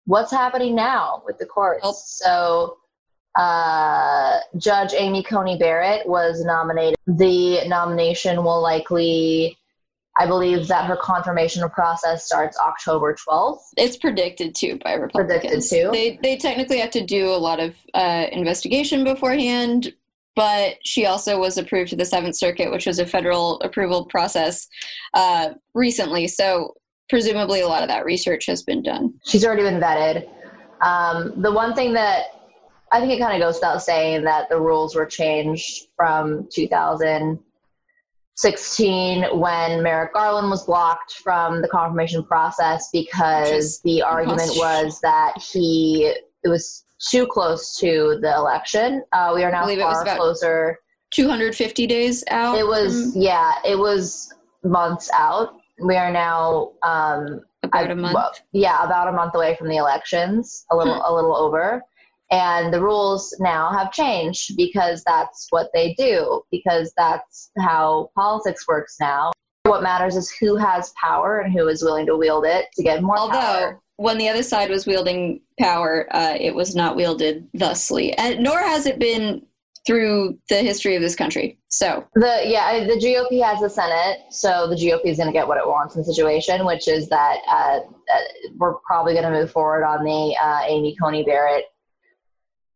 [0.06, 1.84] what's happening now with the courts.
[1.84, 1.96] Nope.
[1.96, 2.78] So,
[3.36, 6.96] uh, Judge Amy Coney Barrett was nominated.
[7.08, 9.58] The nomination will likely,
[10.18, 13.62] I believe, that her confirmation process starts October 12th.
[13.78, 15.90] it's predicted too by republicans Predicted too?
[15.92, 19.94] they they technically have to do a lot of uh investigation beforehand
[20.36, 24.68] but she also was approved to the seventh circuit which was a federal approval process
[25.16, 26.74] uh recently so
[27.10, 30.28] presumably a lot of that research has been done She's already been vetted.
[30.82, 32.43] Um, the one thing that
[32.94, 39.40] I think it kind of goes without saying that the rules were changed from 2016
[39.40, 46.14] when Merrick Garland was blocked from the confirmation process because the argument was that he
[46.44, 49.04] it was too close to the election.
[49.12, 50.80] Uh, we are I now believe it was far about closer.
[51.10, 52.60] 250 days out.
[52.60, 54.32] It was yeah, it was
[54.64, 55.56] months out.
[55.84, 58.14] We are now um about I- a month.
[58.14, 61.84] well, yeah, about a month away from the elections, a little a little over.
[62.34, 68.68] And the rules now have changed because that's what they do, because that's how politics
[68.68, 69.32] works now.
[69.66, 73.04] What matters is who has power and who is willing to wield it to get
[73.04, 73.82] more Although power.
[73.98, 78.58] when the other side was wielding power, uh, it was not wielded thusly, and nor
[78.58, 79.46] has it been
[79.86, 81.60] through the history of this country.
[81.68, 85.48] So The yeah, the GOP has the Senate, so the GOP is going to get
[85.48, 88.20] what it wants in the situation, which is that uh, uh,
[88.58, 91.66] we're probably going to move forward on the uh, Amy Coney Barrett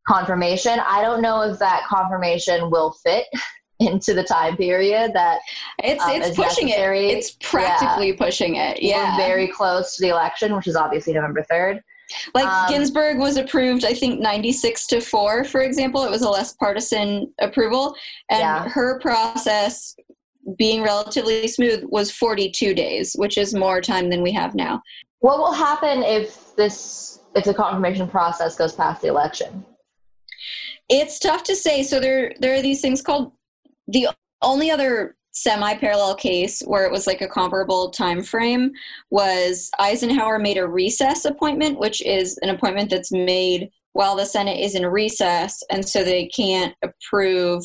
[0.07, 0.79] confirmation.
[0.87, 3.25] I don't know if that confirmation will fit
[3.79, 5.39] into the time period that
[5.83, 7.09] it's Um, it's pushing necessary.
[7.11, 7.17] it.
[7.17, 8.81] It's practically pushing it.
[8.81, 11.81] Yeah, we're very close to the election, which is obviously November third.
[12.33, 13.83] like um, Ginsburg was approved.
[13.85, 16.03] I think 96 to four, for example.
[16.05, 17.93] It was a less partisan approval,
[18.31, 18.67] and Yeah.
[18.69, 19.95] her process
[20.57, 24.81] being relatively smooth was 42 days, which is more time than we have now.
[25.19, 29.65] What will happen if this if the confirmation process goes past the election?
[30.89, 31.83] It's tough to say.
[31.83, 33.31] So there there are these things called
[33.87, 34.09] the
[34.41, 38.71] only other semi-parallel case where it was like a comparable time frame
[39.11, 44.59] was Eisenhower made a recess appointment, which is an appointment that's made while the Senate
[44.59, 47.63] is in recess, and so they can't approve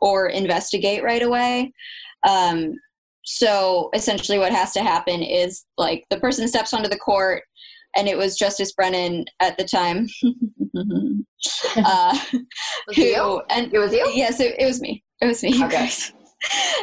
[0.00, 1.72] or investigate right away.
[2.26, 2.74] Um,
[3.24, 7.42] so essentially, what has to happen is like the person steps onto the court,
[7.96, 10.08] and it was Justice Brennan at the time.
[11.76, 12.18] uh,
[12.94, 13.42] who you?
[13.50, 14.10] and It was you.
[14.14, 15.02] yes, it, it was me.
[15.20, 15.64] It was me.
[15.64, 15.88] Okay.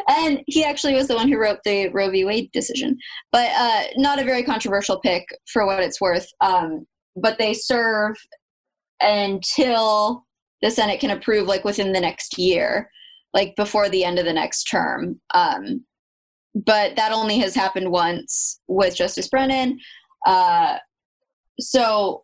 [0.08, 2.26] and he actually was the one who wrote the Roe v.
[2.26, 2.98] Wade decision,
[3.32, 6.28] but uh, not a very controversial pick for what it's worth.
[6.42, 6.86] Um,
[7.16, 8.16] but they serve
[9.02, 10.26] until
[10.62, 12.90] the Senate can approve, like within the next year,
[13.34, 15.20] like before the end of the next term.
[15.34, 15.86] Um,
[16.54, 19.80] but that only has happened once with Justice Brennan.
[20.26, 20.78] Uh,
[21.62, 22.24] so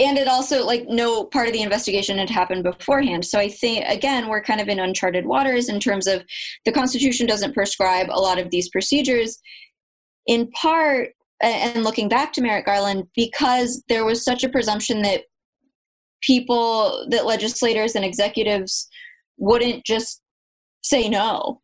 [0.00, 3.24] and it also like no part of the investigation had happened beforehand.
[3.24, 6.24] So i think again we're kind of in uncharted waters in terms of
[6.64, 9.38] the constitution doesn't prescribe a lot of these procedures
[10.26, 11.10] in part
[11.40, 15.22] and looking back to merrick garland because there was such a presumption that
[16.20, 18.88] people that legislators and executives
[19.36, 20.20] wouldn't just
[20.82, 21.60] say no.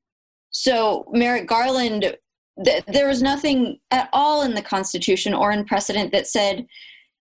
[0.51, 2.17] So merrick garland
[2.65, 6.67] th- there was nothing at all in the constitution or in precedent that said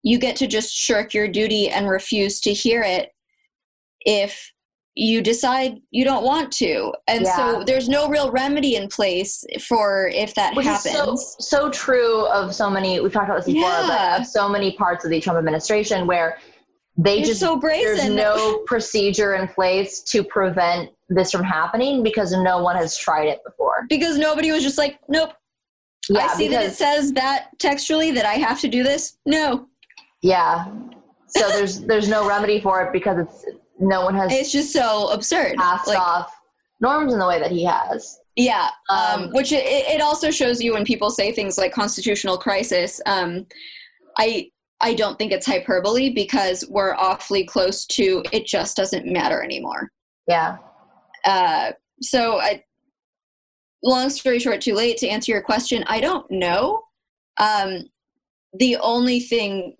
[0.02, 3.10] you get to just shirk your duty and refuse to hear it
[4.00, 4.52] if
[4.94, 10.08] you decide you don't want to and so there's no real remedy in place for
[10.08, 13.00] if that Which happens so so true of so many.
[13.00, 13.86] We've talked about this before, Yeah.
[13.86, 16.36] but of so many parts of the Trump administration where
[16.98, 17.96] they It's just so brazen.
[17.96, 23.28] there's no procedure in place to prevent this from happening because no one has tried
[23.28, 23.86] it before.
[23.88, 25.32] because nobody was just like nope
[26.10, 29.68] Yeah, i see that it says that textually that i have to do this no
[30.22, 30.66] yeah,
[31.26, 33.44] so there's there's no remedy for it because it's
[33.78, 36.32] no one has it's just so absurd passed like off
[36.80, 38.18] norms in the way that he has.
[38.36, 42.38] yeah um, Um, which it, it also shows you when people say things like constitutional
[42.38, 43.46] crisis um,
[44.18, 44.48] i
[44.80, 49.90] i don't think it's hyperbole because we're awfully close to it just doesn't matter anymore
[50.28, 50.58] Yeah,
[51.24, 52.62] uh, so I,
[53.82, 55.84] long story short, too late to answer your question.
[55.86, 56.82] I don't know.
[57.38, 57.84] Um,
[58.58, 59.76] the only thing,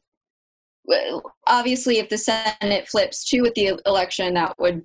[1.47, 4.83] obviously, if the Senate flips too with the election, that would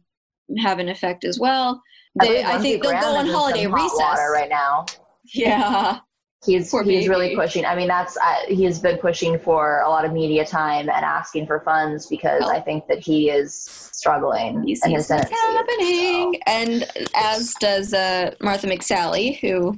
[0.60, 1.82] have an effect as well.
[2.22, 4.20] They, I think they'll go on holiday recess.
[4.34, 4.86] right now.
[5.34, 6.00] Yeah,
[6.46, 7.66] He's Poor he's really pushing.
[7.66, 11.48] I mean, that's uh, he's been pushing for a lot of media time and asking
[11.48, 12.50] for funds because Oh.
[12.50, 15.58] I think that he is struggling he in sees his Senate what's seat.
[15.58, 19.78] happening, and as does uh, Martha McSally, who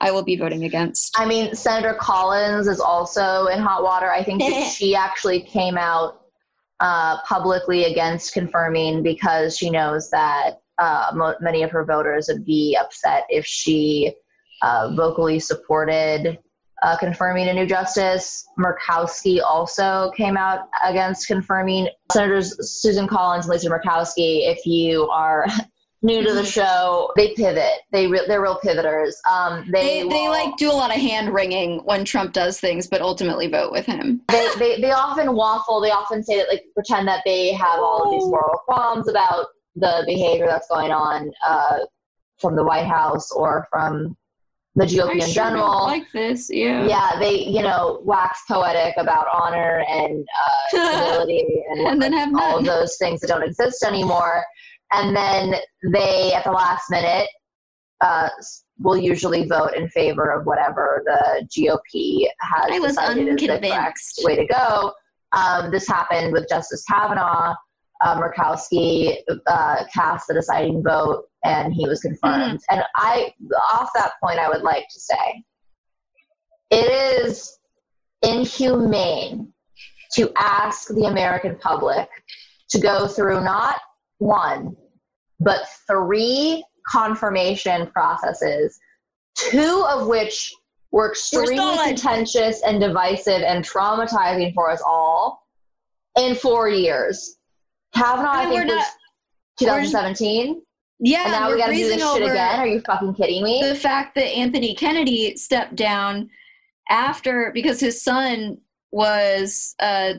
[0.00, 1.18] I will be voting against.
[1.18, 4.10] I mean, Senator Collins is also in hot water.
[4.10, 4.42] I think
[4.72, 6.22] she actually came out
[6.80, 12.44] uh, publicly against confirming because she knows that uh, mo- many of her voters would
[12.44, 14.12] be upset if she
[14.62, 16.38] uh, vocally supported
[16.82, 18.46] uh, confirming a new justice.
[18.58, 21.88] Murkowski also came out against confirming.
[22.12, 25.46] Senators Susan Collins and Lisa Murkowski, if you are
[26.02, 26.52] new to the Mhm.
[26.52, 27.72] show, they pivot.
[27.90, 29.20] They re- they're real pivoters.
[29.30, 32.60] Um, they They, they will- like do a lot of hand wringing when Trump does
[32.60, 34.22] things, but ultimately vote with him.
[34.28, 35.80] they, they they often waffle.
[35.80, 39.46] They often say that like pretend that they have all of these moral qualms about
[39.74, 41.78] the behavior that's going on uh,
[42.40, 44.16] from the White House or from
[44.76, 45.82] the GOP in general.
[45.86, 46.86] like this, yeah.
[46.86, 52.30] yeah, they you know wax poetic about honor and uh, civility and, And then have
[52.38, 54.44] all of those things that don't exist anymore.
[54.92, 55.54] And then
[55.92, 57.28] they at the last minute
[58.00, 58.28] uh,
[58.78, 63.46] will usually vote in favor of whatever the GOP has I was decided is the
[63.46, 64.20] correct unconvinced.
[64.24, 64.92] way to go.
[65.32, 67.54] Um, this happened with Justice Kavanaugh.
[68.00, 69.16] Uh, Murkowski
[69.48, 72.60] uh, cast the deciding vote, and he was confirmed.
[72.70, 73.34] And I,
[73.72, 75.44] off that point, I would like to say,
[76.70, 77.58] it is
[78.22, 79.52] inhumane
[80.12, 82.08] to ask the American public
[82.70, 83.80] to go through not
[84.18, 84.76] one,
[85.40, 88.78] but three confirmation processes,
[89.36, 90.54] two of which
[90.90, 95.46] were extremely contentious and divisive and traumatizing for us all
[96.16, 97.36] in four years.
[97.94, 98.86] Kavanaugh, I, I think, was not-
[99.60, 100.62] 2017,
[101.00, 102.60] Yeah, and now we're gotta do this shit again.
[102.60, 103.60] Are you fucking kidding me?
[103.62, 106.30] the fact that Anthony Kennedy stepped down
[106.90, 108.58] after because his son
[108.92, 110.14] was uh,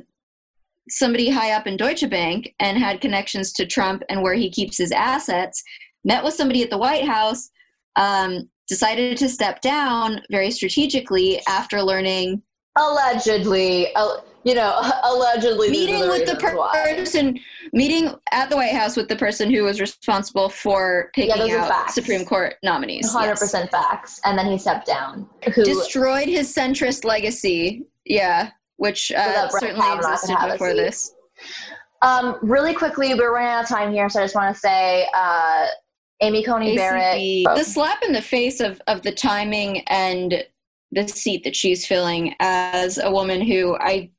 [0.90, 4.78] somebody high up in Deutsche Bank and had connections to Trump and where he keeps
[4.78, 5.64] his assets.
[6.04, 7.50] Met with somebody at the White House,
[7.96, 12.42] um, decided to step down very strategically after learning
[12.76, 15.70] allegedly, uh, you know, allegedly.
[15.70, 16.72] meeting with the why.
[16.96, 17.38] person
[17.74, 21.68] meeting at the White House with the person who was responsible for picking are out
[21.70, 21.96] facts.
[21.96, 23.12] Supreme Court nominees.
[23.12, 23.40] Hundred Yes.
[23.40, 25.28] percent facts, and then he stepped down.
[25.54, 27.86] Who destroyed his centrist legacy.
[28.06, 31.14] Yeah, which uh, Brett certainly existed before this.
[32.02, 35.06] Um, really quickly, we're running out of time here, so I just want to say,
[35.16, 35.68] uh,
[36.22, 37.18] Amy Coney Barrett.
[37.18, 40.44] ACB, the slap in the face of of the timing and
[40.92, 44.10] the seat that she's filling as a woman who I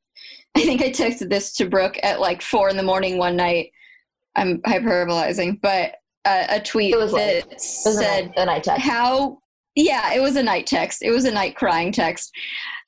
[0.54, 3.72] I think I texted this to Brooke at like four in the morning one night.
[4.36, 5.94] I'm hyperbolizing, but
[6.24, 7.10] uh, a tweet late.
[7.12, 8.82] that It was a said night, a night text.
[8.82, 9.38] how
[9.74, 12.30] yeah it was a night text it was a night crying text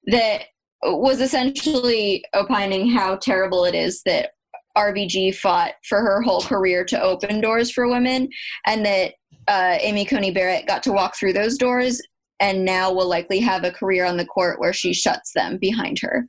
[0.06, 0.42] that
[0.82, 4.30] was essentially opining how terrible it is that
[4.76, 8.28] rbg fought for her whole career to open doors for women
[8.66, 9.14] and that
[9.48, 12.00] uh, amy coney barrett got to walk through those doors
[12.40, 15.98] and now will likely have a career on the court where she shuts them behind
[15.98, 16.26] her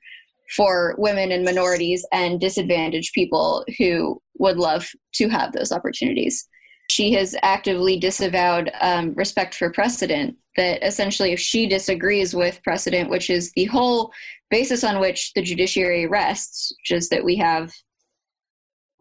[0.56, 6.48] for women and minorities and disadvantaged people who would love to have those opportunities
[6.90, 10.38] she has actively disavowed um, respect for precedent.
[10.56, 14.12] That essentially, if she disagrees with precedent, which is the whole
[14.54, 17.74] basis on which the judiciary rests, which is that we have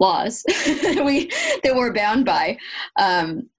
[0.01, 0.43] laws
[1.05, 1.31] we
[1.63, 2.57] that we're bound by,
[2.99, 3.51] um,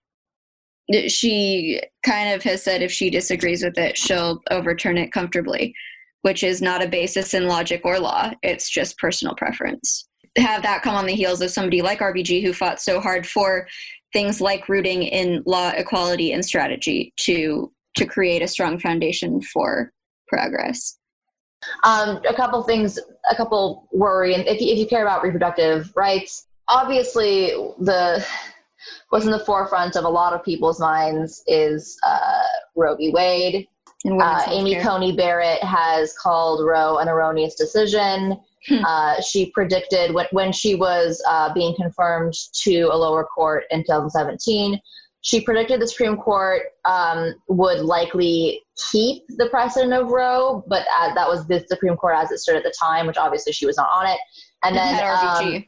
[1.07, 5.73] she kind of has said if she disagrees with it, she'll overturn it comfortably,
[6.23, 8.31] which is not a basis in logic or law.
[8.41, 10.09] It's just personal preference.
[10.35, 13.67] Have that come on the heels of somebody like RBG who fought so hard for
[14.13, 19.91] things like rooting in law equality and strategy to to create a strong foundation for
[20.27, 20.97] progress
[21.83, 22.99] Um, a couple things,
[23.29, 27.47] a couple worry, and if you, if you care about reproductive rights, obviously
[27.79, 28.25] the
[29.09, 32.43] what's in the forefront of a lot of people's minds is uh,
[32.75, 33.11] Roe v.
[33.11, 33.67] Wade.
[34.05, 34.75] Uh, Amy.
[34.81, 38.37] Coney Barrett has called Roe an erroneous decision.
[38.67, 38.83] Hmm.
[38.85, 42.33] Uh, she predicted when, when she was uh, being confirmed
[42.63, 44.79] to a lower court in 2017,
[45.23, 48.61] she predicted the Supreme Court um, would likely
[48.91, 52.57] keep the precedent of Roe, but uh, that was the Supreme Court as it stood
[52.57, 54.19] at the time, which obviously she was not on it.
[54.65, 55.63] And then um,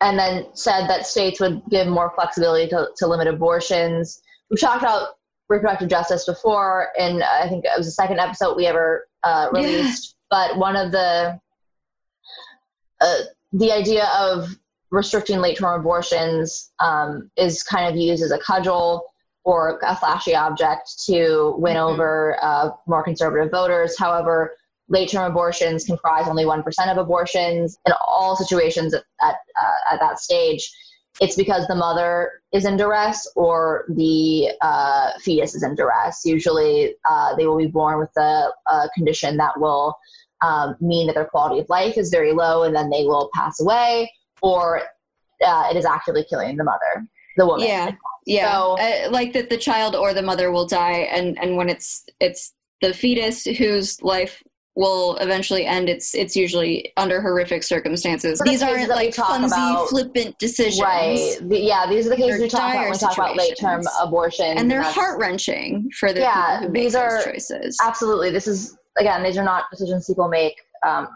[0.00, 4.20] and then said that states would give more flexibility to, to limit abortions.
[4.50, 5.10] We've talked about
[5.48, 9.60] reproductive justice before, and I think it was the second episode we ever uh, Yeah.
[9.62, 10.16] released.
[10.30, 11.40] But one of the
[13.00, 13.18] uh,
[13.52, 14.48] the idea of
[14.90, 19.02] restricting late term abortions um, is kind of used as a cudgel
[19.44, 21.92] or a flashy object to win Mhm.
[21.92, 23.98] over uh, more conservative voters.
[23.98, 24.54] However,
[24.88, 30.00] late term abortions comprise only 1% of abortions in all situations at, at, uh, at
[30.00, 30.70] that stage.
[31.20, 36.22] It's because the mother is in duress or the uh, fetus is in duress.
[36.24, 39.96] Usually, uh, they will be born with a, a condition that will
[40.42, 43.60] um, mean that their quality of life is very low and then they will pass
[43.60, 44.10] away,
[44.42, 44.82] or
[45.44, 47.66] uh, it is actively killing the mother, the woman.
[47.66, 47.90] yeah
[48.26, 51.68] yeah So- uh, like that the child or the mother will die and and when
[51.68, 54.42] it's it's the fetus whose life
[54.74, 60.38] will eventually end it's it's usually under horrific circumstances these aren't like clumsy about- flippant
[60.38, 61.38] decisions Right.
[61.42, 63.82] The- yeah, these are the cases we talk about when we talk about late term
[64.00, 64.56] abortion.
[64.58, 68.30] and they're heart-wrenching for the Yeah, people who these are choices Absolutely.
[68.30, 70.54] This is, again, these are not decisions people make
[70.86, 71.08] um,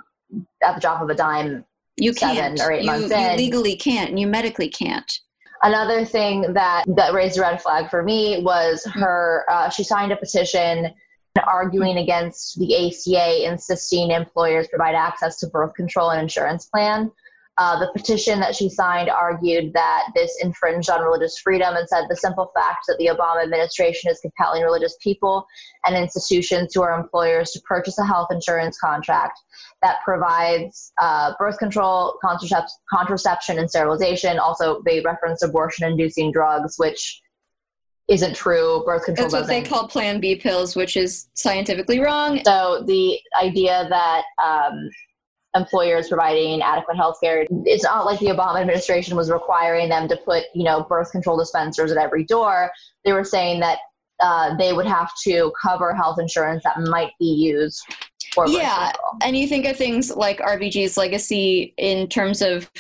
[0.62, 1.64] at the drop of a dime.
[2.02, 3.36] You can't or eight you, months you in.
[3.36, 5.20] legally can't and you medically can't
[5.62, 10.10] Another thing that, that raised a red flag for me was her, uh, she signed
[10.10, 10.92] a petition
[11.46, 17.10] arguing against the ACA insisting employers provide access to birth control and insurance plan.
[17.58, 22.04] Uh, the petition that she signed argued that this infringed on religious freedom and said
[22.08, 25.46] the simple fact that the Obama administration is compelling religious people
[25.86, 29.38] and institutions who are employers to purchase a health insurance contract
[29.82, 34.38] that provides uh, birth control, contracep- contraception, and sterilization.
[34.38, 37.20] Also, they referenced abortion inducing drugs, which
[38.08, 38.82] isn't true.
[38.86, 42.40] Birth control That's what they call Plan B pills, which is scientifically wrong.
[42.44, 44.88] So the idea that um,
[45.54, 50.16] employers providing adequate health care, it's not like the Obama administration was requiring them to
[50.16, 52.70] put, you know, birth control dispensers at every door.
[53.04, 53.78] They were saying that
[54.20, 57.82] uh, they would have to cover health insurance that might be used
[58.46, 58.92] Yeah.
[59.22, 62.70] And you think of things like RBG's legacy in terms of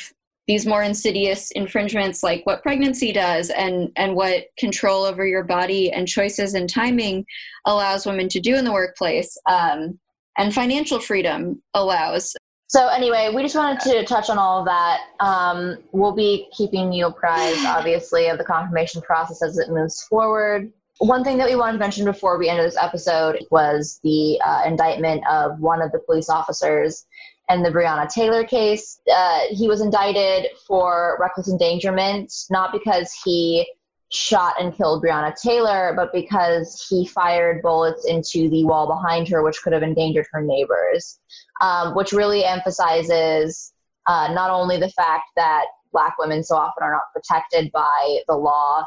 [0.48, 5.92] these more insidious infringements like what pregnancy does and and what control over your body
[5.92, 7.24] and choices and timing
[7.64, 9.98] allows women to do in the workplace um,
[10.36, 12.34] and financial freedom allows
[12.68, 15.00] So anyway, we just wanted to touch on all of that.
[15.20, 20.72] Um, we'll be keeping you apprised, obviously, of the confirmation process as it moves forward.
[20.98, 24.62] One thing that we wanted to mention before we ended this episode was the uh,
[24.66, 27.06] indictment of one of the police officers
[27.48, 29.00] in the Breonna Taylor case.
[29.12, 33.66] Uh, he was indicted for reckless endangerment, not because he
[34.10, 39.42] shot and killed Breonna Taylor, but because he fired bullets into the wall behind her,
[39.42, 41.18] which could have endangered her neighbors
[41.62, 43.72] um, which really emphasizes
[44.06, 48.34] uh, not only the fact that Black women so often are not protected by the
[48.34, 48.84] law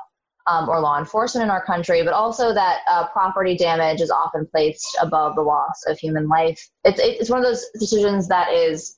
[0.48, 4.46] um, or law enforcement in our country, but also that uh, property damage is often
[4.46, 6.70] placed above the loss of human life.
[6.84, 8.98] It's, it's one of those decisions that is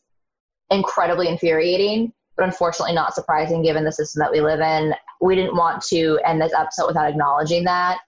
[0.70, 4.94] incredibly infuriating, but unfortunately not surprising given the system that we live in.
[5.22, 8.00] We didn't want to end this episode without acknowledging that.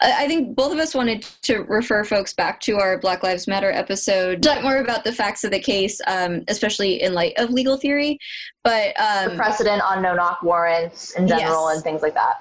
[0.00, 3.70] I think both of us wanted to refer folks back to our Black Lives Matter
[3.70, 7.76] episode, talk more about the facts of the case, um, especially in light of legal
[7.76, 8.16] theory.
[8.62, 11.74] But The um, precedent on no knock warrants in general Yes.
[11.76, 12.36] and things like that.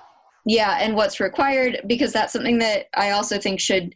[0.46, 3.94] Yeah, and what's required, because that's something that I also think should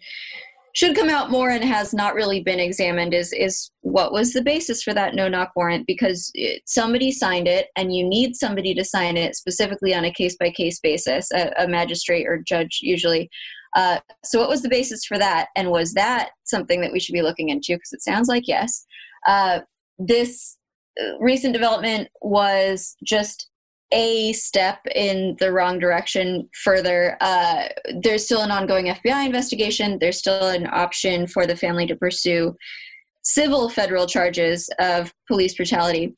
[0.74, 4.42] should come out more and has not really been examined is is what was the
[4.42, 5.86] basis for that no knock warrant?
[5.88, 10.14] Because it, somebody signed it and you need somebody to sign it specifically on a
[10.14, 13.30] case by case basis a, a magistrate or judge usually.
[13.76, 15.48] Uh, so what was the basis for that?
[15.56, 17.76] And was that something that we should be looking into?
[17.76, 18.86] Because it sounds like yes.
[19.28, 19.60] Uh,
[19.98, 20.58] this
[21.02, 23.50] uh, recent development was just
[23.92, 27.18] a step in the wrong direction further.
[27.22, 27.70] Uh,
[28.02, 29.98] there's still an ongoing FBI investigation.
[30.00, 32.56] There's still an option for the family to pursue
[33.24, 36.16] civil federal charges of police brutality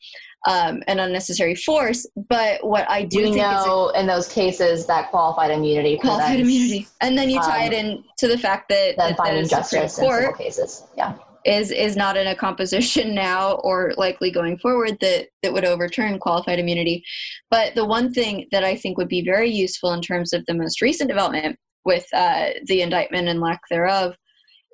[0.47, 2.05] um, and unnecessary force.
[2.29, 6.27] But what I do we think is a in those cases that qualified immunity qualified
[6.27, 9.47] prevents immunity, and then you tie um, it in to the fact that, that finding
[9.47, 10.83] justice in civil cases.
[10.97, 11.15] Yeah.
[11.45, 16.19] Is is not in a composition now or likely going forward that that would overturn
[16.19, 17.03] qualified immunity.
[17.49, 20.53] But the one thing that i think would be very useful in terms of the
[20.53, 24.15] most recent development with uh, the indictment and lack thereof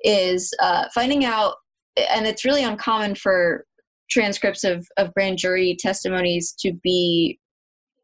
[0.04, 1.54] is uh, finding out
[2.10, 3.64] and it's really uncommon for
[4.10, 7.38] transcripts of, of grand jury testimonies to be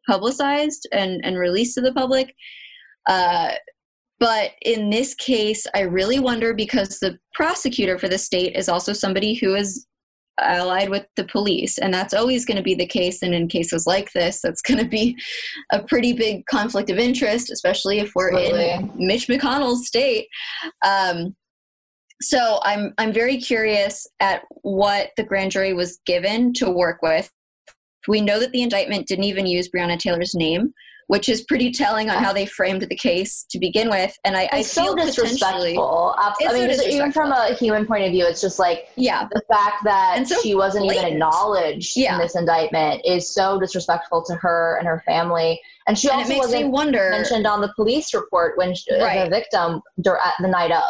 [0.09, 2.35] publicized and, and released to the public
[3.09, 3.53] uh,
[4.25, 8.95] but in this case, I really wonder because the prosecutor for the state is also
[8.95, 9.87] somebody who is
[10.41, 11.77] allied with the police.
[11.77, 13.21] And that's always going to be the case.
[13.21, 15.15] And in cases like this, that's going to be
[15.75, 20.29] a pretty big conflict of interest, especially if we're in Mitch McConnell's state.
[20.83, 21.37] Um,
[22.23, 27.31] so I'm I'm very curious at what the grand jury was given to work with.
[28.09, 30.73] We know that the indictment didn't even use Breonna Taylor's name,
[31.09, 34.17] which is pretty telling on how they framed the case to begin with.
[34.25, 36.15] And I, I It's feel so potentially, disrespectful.
[36.19, 39.29] I mean, so just even from a human point of view, it's just like yeah,
[39.33, 42.15] the fact that so she wasn't even acknowledged Yeah.
[42.15, 45.61] in this indictment is so disrespectful to her and her family.
[45.87, 47.11] And she and also wasn't wonder.
[47.11, 49.27] mentioned on the police report when she, Right.
[49.27, 50.83] a victim the night of.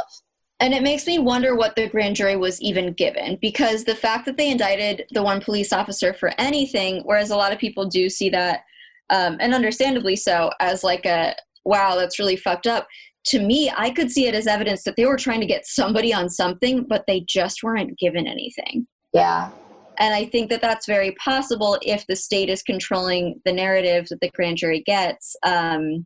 [0.61, 4.25] And it makes me wonder what the grand jury was even given because the fact
[4.27, 8.09] that they indicted the one police officer for anything, whereas a lot of people do
[8.09, 8.61] see that,
[9.11, 12.87] um, and understandably so, as like a wow, that's really fucked up.
[13.29, 16.13] To me, I could see it as evidence that they were trying to get somebody
[16.13, 18.87] on something, but they just weren't given anything.
[19.15, 19.51] Yeah.
[19.99, 24.21] And I think that that's very possible if the state is controlling the narrative that
[24.21, 25.37] the grand jury gets.
[25.43, 26.05] Um,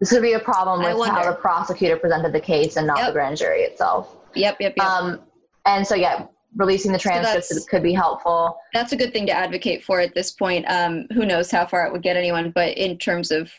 [0.00, 3.06] This could be a problem with how the prosecutor presented the case and not Yep.
[3.06, 4.14] the grand jury itself.
[4.34, 4.84] yep, yep, yep.
[4.84, 5.20] Um,
[5.64, 6.26] and so, yeah,
[6.56, 8.58] releasing the transcripts that's- could be helpful.
[8.72, 10.64] that's a good thing to advocate for at this point.
[10.68, 13.50] Um, who knows how far it would get anyone, but in terms of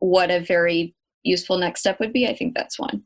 [0.00, 3.02] what a very useful next step would be, I think that's one.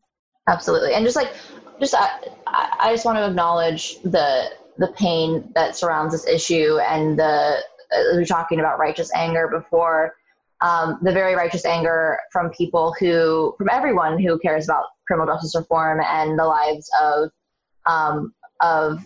[0.49, 0.95] Absolutely.
[0.95, 1.33] And just like,
[1.79, 2.09] just I,
[2.47, 7.63] I I just want to acknowledge the the pain that surrounds this issue and the
[7.93, 10.15] uh, we were talking about righteous anger before.
[10.63, 15.55] Um, the very righteous anger from people who, from everyone who cares about criminal justice
[15.57, 17.31] reform and the lives of,
[17.87, 19.03] um, of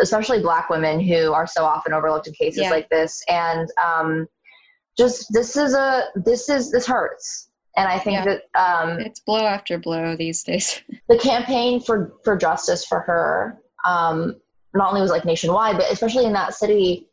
[0.00, 2.70] especially Black women who are so often overlooked in cases Yeah.
[2.70, 3.22] like this.
[3.28, 4.26] And um,
[4.96, 7.48] just this is a this is this hurts.
[7.76, 8.24] And I think Yeah.
[8.24, 10.82] that um, It's blow after blow these days.
[11.08, 14.36] the campaign for for justice for her um,
[14.74, 17.08] not only was like nationwide, but especially in that city,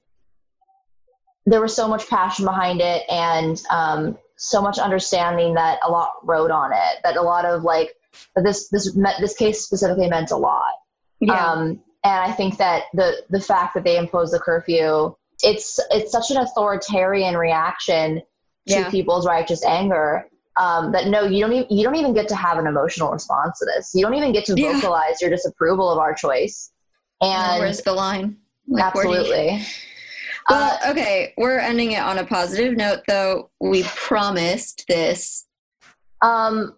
[1.46, 6.12] there was so much passion behind it and um, so much understanding that a lot
[6.24, 7.00] rode on it.
[7.04, 7.96] That a lot of like
[8.36, 10.74] this this this case specifically meant a lot.
[11.30, 15.14] Um, and I think that the the fact that they impose the curfew,
[15.44, 18.16] it's it's such an authoritarian reaction
[18.68, 18.90] to Yeah.
[18.90, 20.28] people's righteous anger.
[20.58, 23.60] Um, that no, you don't even you don't even get to have an emotional response
[23.60, 23.92] to this.
[23.94, 24.74] You don't even get to Yeah.
[24.74, 26.72] vocalize your disapproval of our choice.
[27.22, 28.38] And Where's the line?
[28.68, 29.66] Like, where do you- absolutely,
[30.50, 33.52] Well, Uh, okay, we're ending it on a positive note, though.
[33.60, 35.46] We promised this.
[36.22, 36.76] um,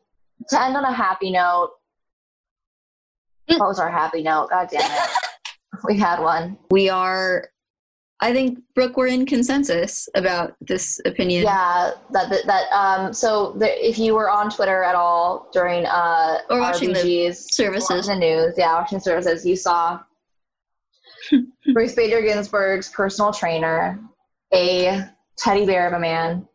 [0.49, 1.71] to end on a happy note.
[3.59, 4.49] What was our happy note?
[4.49, 5.09] God damn it,
[5.85, 6.57] we had one.
[6.69, 7.49] We are,
[8.19, 11.43] I think, Brooke, we're in consensus about this opinion.
[11.43, 13.13] Yeah, that that, that um.
[13.13, 17.55] So the, if you were on Twitter at all during uh Or watching the RBG's
[17.55, 18.07] services.
[18.07, 19.99] the news, yeah, watching services, you saw
[21.75, 23.99] Ruth Bader Ginsburg's personal trainer,
[24.53, 25.05] a
[25.37, 26.47] teddy bear of a man,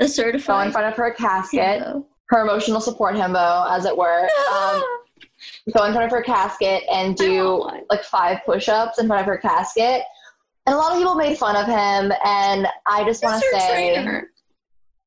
[0.00, 2.04] A go in front of her casket, himbo.
[2.28, 4.28] her emotional support himbo, as it were.
[4.52, 4.82] Um,
[5.76, 9.38] go in front of her casket and do like five push-ups in front of her
[9.38, 10.02] casket.
[10.66, 13.94] And a lot of people made fun of him, and I just want to say,
[13.94, 14.28] trainer?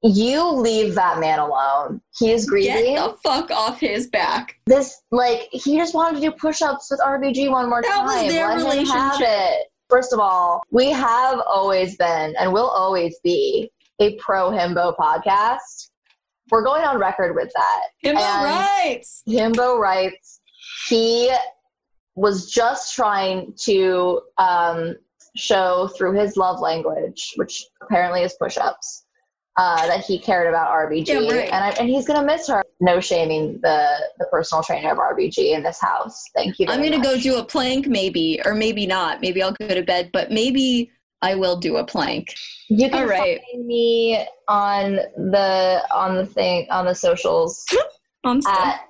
[0.04, 2.02] you leave that man alone.
[2.20, 2.96] He is grieving.
[2.96, 4.56] Get the fuck off his back.
[4.66, 8.06] this like he just wanted to do push-ups with RBG one more That time.
[8.26, 9.68] was their Let relationship.
[9.90, 15.90] First of all, we have always been and will always be a pro himbo podcast.
[16.52, 17.82] We're going on record with that.
[18.04, 18.46] Himbo And-
[18.86, 19.24] rights.
[19.28, 20.42] Himbo rights
[20.88, 21.32] he
[22.16, 24.96] was just trying to um,
[25.36, 29.06] show through his love language, which apparently is push-ups,
[29.58, 31.50] uh, that he cared about RBG, Yeah, right.
[31.52, 32.64] and I, and he's gonna miss her.
[32.82, 33.88] No shaming the
[34.20, 36.26] the personal trainer of RBG in this house.
[36.36, 36.68] Thank you.
[36.68, 39.22] I'm gonna go do a plank, maybe, or maybe not.
[39.22, 40.92] Maybe I'll go to bed, but maybe
[41.22, 42.36] I will do a plank.
[42.68, 43.40] You can All right.
[43.52, 47.66] find me on the on the thing on the socials
[48.48, 48.82] at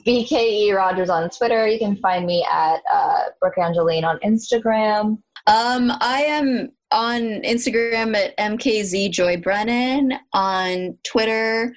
[0.00, 1.66] BKE Rogers on Twitter.
[1.66, 5.18] You can find me at uh, Brooke Angeline on Instagram.
[5.46, 10.14] Um, I am on Instagram at MKZ Joy Brennan.
[10.32, 11.74] On Twitter,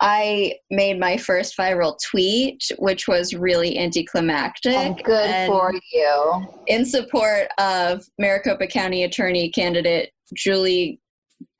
[0.00, 4.72] I made my first viral tweet, which was really anticlimactic.
[4.72, 6.46] And good and for you.
[6.66, 10.99] in support of Maricopa County Attorney candidate Julie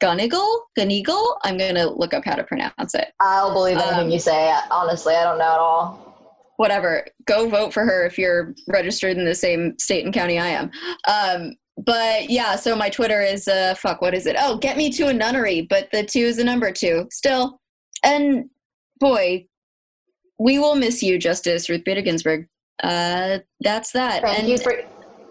[0.03, 0.61] Gunnigle.
[0.79, 1.37] Gunnigle.
[1.45, 3.13] I'm gonna look up how to pronounce it.
[3.21, 4.55] I'll believe anything Um, you say.
[4.71, 6.53] Honestly, I don't know at all.
[6.57, 10.47] whatever go vote for her if you're registered in the same state and county i
[10.49, 10.71] am
[11.09, 14.91] um but yeah so my twitter is uh fuck what is it oh get me
[14.91, 17.59] to a nunnery but the two is the number two still
[18.05, 18.45] and
[18.99, 19.43] boy
[20.39, 22.47] we will miss you justice ruth bader ginsburg
[22.83, 24.75] uh that's that Thank and you for,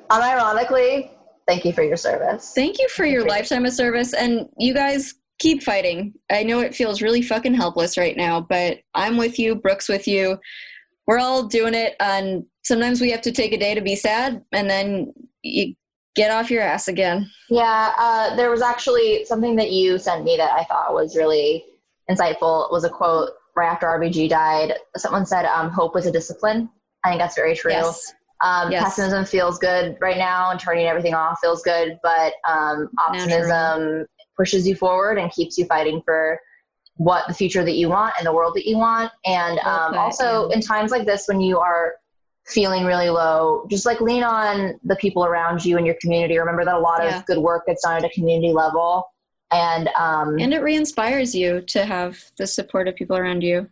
[0.09, 1.11] unironically,
[1.49, 2.53] thank you for your service.
[2.53, 6.75] thank you for your lifetime of service and you guys keep fighting i know it
[6.75, 10.37] feels really fucking helpless right now but i'm with you brooks with you
[11.07, 14.43] we're all doing it and sometimes we have to take a day to be sad
[14.51, 15.11] and then
[15.41, 15.73] you
[16.15, 20.37] get off your ass again Yeah, uh, there was actually something that you sent me
[20.37, 21.63] that I thought was really
[22.11, 22.65] insightful.
[22.65, 24.73] It was a quote right after RBG died.
[24.97, 26.69] Someone said, um, "Hope was a discipline."
[27.03, 27.71] I think that's very true.
[27.71, 28.83] yes Um, Yes.
[28.83, 31.99] Pessimism feels good right now, and turning everything off feels good.
[32.03, 34.05] But um, optimism
[34.37, 36.39] pushes you forward and keeps you fighting for
[36.95, 39.11] what the future that you want and the world that you want.
[39.25, 41.95] And um, also in times like this, when you are
[42.45, 46.37] feeling really low, just like lean on the people around you and your community.
[46.37, 47.19] Remember that a lot Yeah.
[47.19, 49.05] of good work gets done at a community level.
[49.51, 53.67] And um, and it re-inspires you to have the support of people around you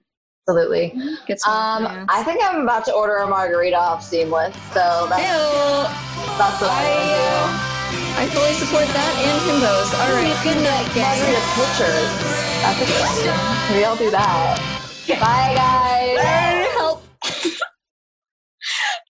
[0.47, 0.93] absolutely.
[1.45, 2.05] Um.
[2.09, 4.55] I think I'm about to order a margarita off Seamless.
[4.73, 5.83] So that's, Ew.
[6.37, 7.77] that's what going to do.
[8.19, 9.91] I fully support that and himbos.
[9.99, 12.11] All right, good night, Margarita pictures.
[12.63, 13.35] That's exciting.
[13.71, 14.57] Maybe I'll do that.
[15.19, 16.67] Bye, guys.
[16.75, 17.03] Help.